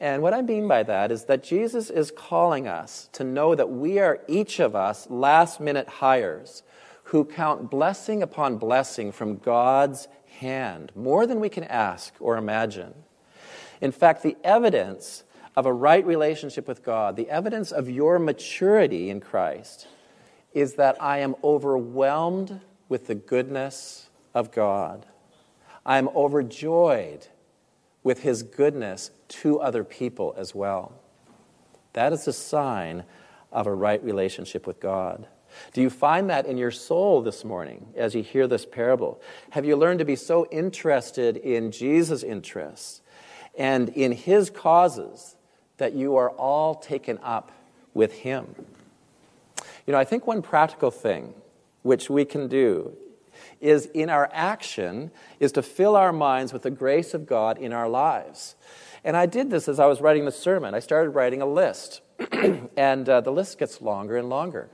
And 0.00 0.22
what 0.22 0.34
I 0.34 0.42
mean 0.42 0.68
by 0.68 0.82
that 0.82 1.10
is 1.10 1.24
that 1.24 1.42
Jesus 1.42 1.88
is 1.88 2.10
calling 2.10 2.68
us 2.68 3.08
to 3.12 3.24
know 3.24 3.54
that 3.54 3.70
we 3.70 3.98
are 3.98 4.20
each 4.28 4.60
of 4.60 4.74
us 4.74 5.08
last 5.08 5.60
minute 5.60 5.88
hires 5.88 6.62
who 7.04 7.24
count 7.24 7.70
blessing 7.70 8.22
upon 8.22 8.58
blessing 8.58 9.12
from 9.12 9.36
God's 9.36 10.08
hand, 10.40 10.92
more 10.94 11.26
than 11.26 11.40
we 11.40 11.48
can 11.48 11.64
ask 11.64 12.12
or 12.20 12.36
imagine. 12.36 12.92
In 13.80 13.92
fact, 13.92 14.22
the 14.22 14.36
evidence 14.44 15.24
of 15.54 15.64
a 15.64 15.72
right 15.72 16.04
relationship 16.04 16.68
with 16.68 16.82
God, 16.82 17.16
the 17.16 17.30
evidence 17.30 17.72
of 17.72 17.88
your 17.88 18.18
maturity 18.18 19.08
in 19.08 19.20
Christ, 19.20 19.86
is 20.52 20.74
that 20.74 21.00
I 21.00 21.18
am 21.18 21.36
overwhelmed 21.42 22.60
with 22.88 23.06
the 23.06 23.14
goodness 23.14 24.10
of 24.34 24.52
God. 24.52 25.06
I 25.86 25.98
am 25.98 26.08
overjoyed 26.08 27.28
with 28.02 28.22
his 28.22 28.42
goodness 28.42 29.12
to 29.28 29.60
other 29.60 29.84
people 29.84 30.34
as 30.36 30.52
well. 30.52 30.92
That 31.92 32.12
is 32.12 32.26
a 32.26 32.32
sign 32.32 33.04
of 33.52 33.68
a 33.68 33.74
right 33.74 34.02
relationship 34.02 34.66
with 34.66 34.80
God. 34.80 35.28
Do 35.72 35.80
you 35.80 35.88
find 35.88 36.28
that 36.28 36.44
in 36.44 36.58
your 36.58 36.72
soul 36.72 37.22
this 37.22 37.44
morning 37.44 37.86
as 37.96 38.16
you 38.16 38.22
hear 38.22 38.48
this 38.48 38.66
parable? 38.66 39.22
Have 39.50 39.64
you 39.64 39.76
learned 39.76 40.00
to 40.00 40.04
be 40.04 40.16
so 40.16 40.46
interested 40.50 41.36
in 41.36 41.70
Jesus' 41.70 42.24
interests 42.24 43.00
and 43.56 43.88
in 43.90 44.10
his 44.10 44.50
causes 44.50 45.36
that 45.78 45.94
you 45.94 46.16
are 46.16 46.30
all 46.30 46.74
taken 46.74 47.18
up 47.22 47.52
with 47.94 48.12
him? 48.12 48.56
You 49.86 49.92
know, 49.92 49.98
I 49.98 50.04
think 50.04 50.26
one 50.26 50.42
practical 50.42 50.90
thing 50.90 51.32
which 51.82 52.10
we 52.10 52.24
can 52.24 52.48
do 52.48 52.96
is 53.66 53.86
in 53.86 54.08
our 54.08 54.30
action 54.32 55.10
is 55.40 55.52
to 55.52 55.62
fill 55.62 55.96
our 55.96 56.12
minds 56.12 56.52
with 56.52 56.62
the 56.62 56.70
grace 56.70 57.14
of 57.14 57.26
God 57.26 57.58
in 57.58 57.72
our 57.72 57.88
lives. 57.88 58.54
And 59.02 59.16
I 59.16 59.26
did 59.26 59.50
this 59.50 59.68
as 59.68 59.80
I 59.80 59.86
was 59.86 60.00
writing 60.00 60.24
the 60.24 60.32
sermon. 60.32 60.74
I 60.74 60.78
started 60.78 61.10
writing 61.10 61.42
a 61.42 61.46
list, 61.46 62.00
and 62.76 63.08
uh, 63.08 63.20
the 63.20 63.32
list 63.32 63.58
gets 63.58 63.82
longer 63.82 64.16
and 64.16 64.28
longer. 64.28 64.70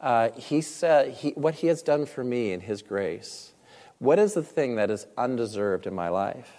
Uh, 0.00 0.30
he 0.36 0.60
said, 0.60 1.12
he, 1.12 1.30
What 1.30 1.56
he 1.56 1.66
has 1.66 1.82
done 1.82 2.06
for 2.06 2.24
me 2.24 2.52
in 2.52 2.60
his 2.60 2.82
grace. 2.82 3.52
What 3.98 4.18
is 4.18 4.34
the 4.34 4.42
thing 4.42 4.76
that 4.76 4.90
is 4.90 5.06
undeserved 5.16 5.86
in 5.86 5.94
my 5.94 6.08
life? 6.08 6.52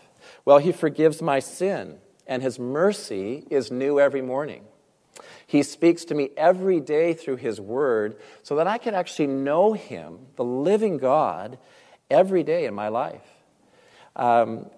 Well, 0.45 0.57
he 0.59 0.71
forgives 0.71 1.21
my 1.21 1.39
sin, 1.39 1.97
and 2.27 2.43
his 2.43 2.59
mercy 2.59 3.45
is 3.49 3.71
new 3.71 3.99
every 3.99 4.21
morning. 4.21 4.65
He 5.49 5.63
speaks 5.63 6.05
to 6.05 6.13
me 6.13 6.29
every 6.37 6.79
day 6.79 7.13
through 7.13 7.37
His 7.37 7.59
Word 7.59 8.17
so 8.43 8.55
that 8.57 8.67
I 8.67 8.77
can 8.77 8.93
actually 8.93 9.27
know 9.27 9.73
Him, 9.73 10.27
the 10.35 10.43
living 10.43 10.99
God, 10.99 11.57
every 12.09 12.43
day 12.43 12.65
in 12.65 12.75
my 12.75 12.89
life. 12.89 13.25
Um, 14.15 14.69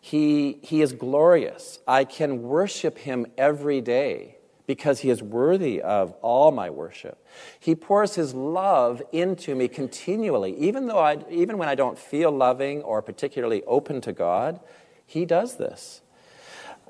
He, 0.00 0.58
he 0.62 0.80
is 0.82 0.92
glorious. 0.92 1.78
I 1.86 2.04
can 2.04 2.42
worship 2.42 2.96
him 2.98 3.26
every 3.36 3.82
day 3.82 4.38
because 4.66 5.00
he 5.00 5.10
is 5.10 5.22
worthy 5.22 5.82
of 5.82 6.14
all 6.22 6.52
my 6.52 6.70
worship. 6.70 7.18
He 7.58 7.74
pours 7.74 8.14
his 8.14 8.32
love 8.32 9.02
into 9.12 9.54
me 9.54 9.68
continually, 9.68 10.56
even, 10.56 10.86
though 10.86 10.98
I, 10.98 11.18
even 11.28 11.58
when 11.58 11.68
I 11.68 11.74
don't 11.74 11.98
feel 11.98 12.30
loving 12.32 12.82
or 12.82 13.02
particularly 13.02 13.62
open 13.64 14.00
to 14.02 14.12
God. 14.12 14.60
He 15.04 15.26
does 15.26 15.56
this. 15.56 16.00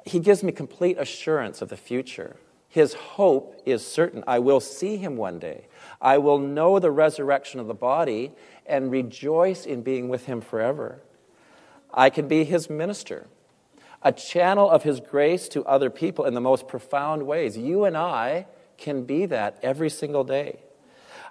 He 0.07 0.21
gives 0.21 0.45
me 0.45 0.53
complete 0.53 0.97
assurance 0.99 1.63
of 1.63 1.69
the 1.69 1.77
future. 1.77 2.37
His 2.71 2.95
hope 2.95 3.61
is 3.67 3.85
certain. 3.85 4.23
I 4.29 4.39
will 4.39 4.61
see 4.61 4.97
him 4.97 5.17
one 5.17 5.41
day. 5.41 5.67
I 6.01 6.19
will 6.19 6.39
know 6.39 6.79
the 6.79 6.93
resurrection 6.93 7.59
of 7.59 7.67
the 7.67 7.75
body 7.75 8.31
and 8.65 8.93
rejoice 8.93 9.67
in 9.67 9.83
being 9.83 10.09
with 10.09 10.27
him 10.27 10.41
forever. 10.41 11.03
I 11.93 12.11
can 12.11 12.29
be 12.29 12.45
his 12.45 12.71
minister, 12.71 13.27
a 14.03 14.13
channel 14.13 14.71
of 14.71 14.85
his 14.85 15.01
grace 15.01 15.49
to 15.49 15.65
other 15.65 15.91
people 15.91 16.25
in 16.25 16.35
the 16.35 16.41
most 16.41 16.69
profound 16.69 17.27
ways. 17.27 17.59
You 17.59 17.85
and 17.85 17.97
I 17.97 18.47
can 18.79 19.03
be 19.03 19.27
that 19.27 19.59
every 19.65 19.91
single 19.91 20.23
day. 20.23 20.61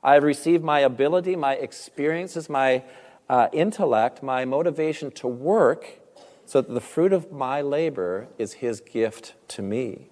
I've 0.04 0.24
received 0.24 0.64
my 0.64 0.82
ability, 0.82 1.38
my 1.38 1.54
experiences, 1.54 2.50
my 2.50 2.84
uh, 3.30 3.48
intellect, 3.54 4.22
my 4.22 4.44
motivation 4.44 5.10
to 5.12 5.28
work 5.28 6.00
so 6.46 6.60
that 6.60 6.74
the 6.74 6.82
fruit 6.82 7.14
of 7.14 7.32
my 7.32 7.62
labor 7.62 8.28
is 8.38 8.54
his 8.54 8.82
gift 8.82 9.36
to 9.48 9.62
me. 9.62 10.10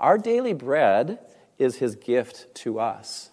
Our 0.00 0.18
daily 0.18 0.52
bread 0.52 1.18
is 1.58 1.76
his 1.76 1.96
gift 1.96 2.54
to 2.56 2.78
us. 2.78 3.30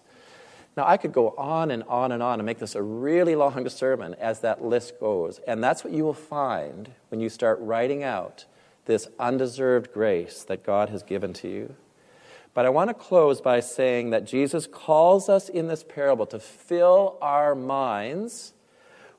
Now, 0.75 0.87
I 0.87 0.97
could 0.97 1.13
go 1.13 1.35
on 1.37 1.69
and 1.69 1.83
on 1.83 2.11
and 2.11 2.23
on 2.23 2.39
and 2.39 2.45
make 2.45 2.57
this 2.57 2.73
a 2.73 2.81
really 2.81 3.35
long 3.35 3.67
sermon 3.69 4.15
as 4.15 4.39
that 4.39 4.63
list 4.63 4.99
goes. 4.99 5.39
And 5.47 5.63
that's 5.63 5.83
what 5.83 5.93
you 5.93 6.03
will 6.03 6.13
find 6.13 6.89
when 7.09 7.19
you 7.19 7.29
start 7.29 7.59
writing 7.61 8.03
out 8.03 8.45
this 8.85 9.07
undeserved 9.19 9.93
grace 9.93 10.43
that 10.43 10.63
God 10.63 10.89
has 10.89 11.03
given 11.03 11.31
to 11.33 11.47
you. 11.47 11.75
But 12.53 12.65
I 12.65 12.69
want 12.69 12.89
to 12.89 12.93
close 12.93 13.39
by 13.39 13.59
saying 13.59 14.11
that 14.11 14.25
Jesus 14.25 14.67
calls 14.67 15.29
us 15.29 15.49
in 15.49 15.67
this 15.67 15.83
parable 15.83 16.25
to 16.27 16.39
fill 16.39 17.17
our 17.21 17.55
minds 17.55 18.53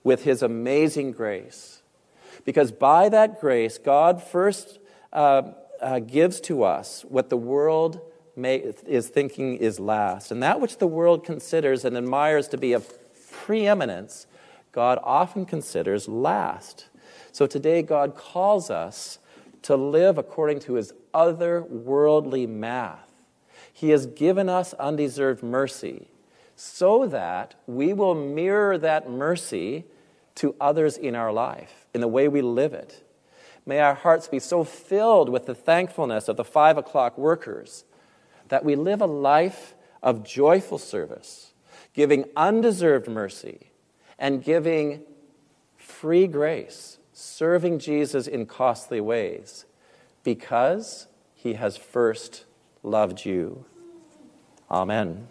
with 0.02 0.24
his 0.24 0.42
amazing 0.42 1.12
grace. 1.12 1.82
Because 2.44 2.72
by 2.72 3.08
that 3.08 3.40
grace, 3.40 3.78
God 3.78 4.22
first 4.22 4.78
uh, 5.12 5.52
uh, 5.84 5.98
gives 6.00 6.40
to 6.40 6.64
us 6.64 7.04
what 7.08 7.28
the 7.28 7.36
world 7.36 8.00
may, 8.34 8.56
is 8.56 9.08
thinking 9.08 9.56
is 9.56 9.78
last. 9.78 10.30
And 10.30 10.42
that 10.42 10.60
which 10.60 10.78
the 10.78 10.86
world 10.86 11.24
considers 11.24 11.84
and 11.84 11.96
admires 11.96 12.48
to 12.48 12.56
be 12.56 12.72
of 12.72 12.90
preeminence, 13.30 14.26
God 14.72 14.98
often 15.02 15.44
considers 15.44 16.08
last. 16.08 16.86
So 17.32 17.46
today, 17.46 17.82
God 17.82 18.16
calls 18.16 18.70
us 18.70 19.18
to 19.62 19.76
live 19.76 20.18
according 20.18 20.60
to 20.60 20.74
his 20.74 20.92
otherworldly 21.12 22.48
math. 22.48 23.10
He 23.72 23.90
has 23.90 24.06
given 24.06 24.48
us 24.48 24.72
undeserved 24.74 25.42
mercy 25.42 26.08
so 26.56 27.06
that 27.06 27.54
we 27.66 27.92
will 27.92 28.14
mirror 28.14 28.78
that 28.78 29.10
mercy 29.10 29.84
to 30.36 30.54
others 30.60 30.96
in 30.96 31.14
our 31.14 31.32
life, 31.32 31.86
in 31.92 32.00
the 32.00 32.08
way 32.08 32.28
we 32.28 32.40
live 32.40 32.72
it. 32.72 33.04
May 33.66 33.80
our 33.80 33.94
hearts 33.94 34.28
be 34.28 34.38
so 34.38 34.64
filled 34.64 35.28
with 35.28 35.46
the 35.46 35.54
thankfulness 35.54 36.28
of 36.28 36.36
the 36.36 36.44
five 36.44 36.76
o'clock 36.76 37.16
workers 37.16 37.84
that 38.48 38.64
we 38.64 38.76
live 38.76 39.00
a 39.00 39.06
life 39.06 39.74
of 40.02 40.22
joyful 40.22 40.78
service, 40.78 41.54
giving 41.94 42.26
undeserved 42.36 43.08
mercy, 43.08 43.70
and 44.18 44.44
giving 44.44 45.02
free 45.78 46.26
grace, 46.26 46.98
serving 47.12 47.78
Jesus 47.78 48.26
in 48.26 48.44
costly 48.44 49.00
ways, 49.00 49.64
because 50.22 51.06
he 51.34 51.54
has 51.54 51.76
first 51.76 52.44
loved 52.82 53.24
you. 53.24 53.64
Amen. 54.70 55.28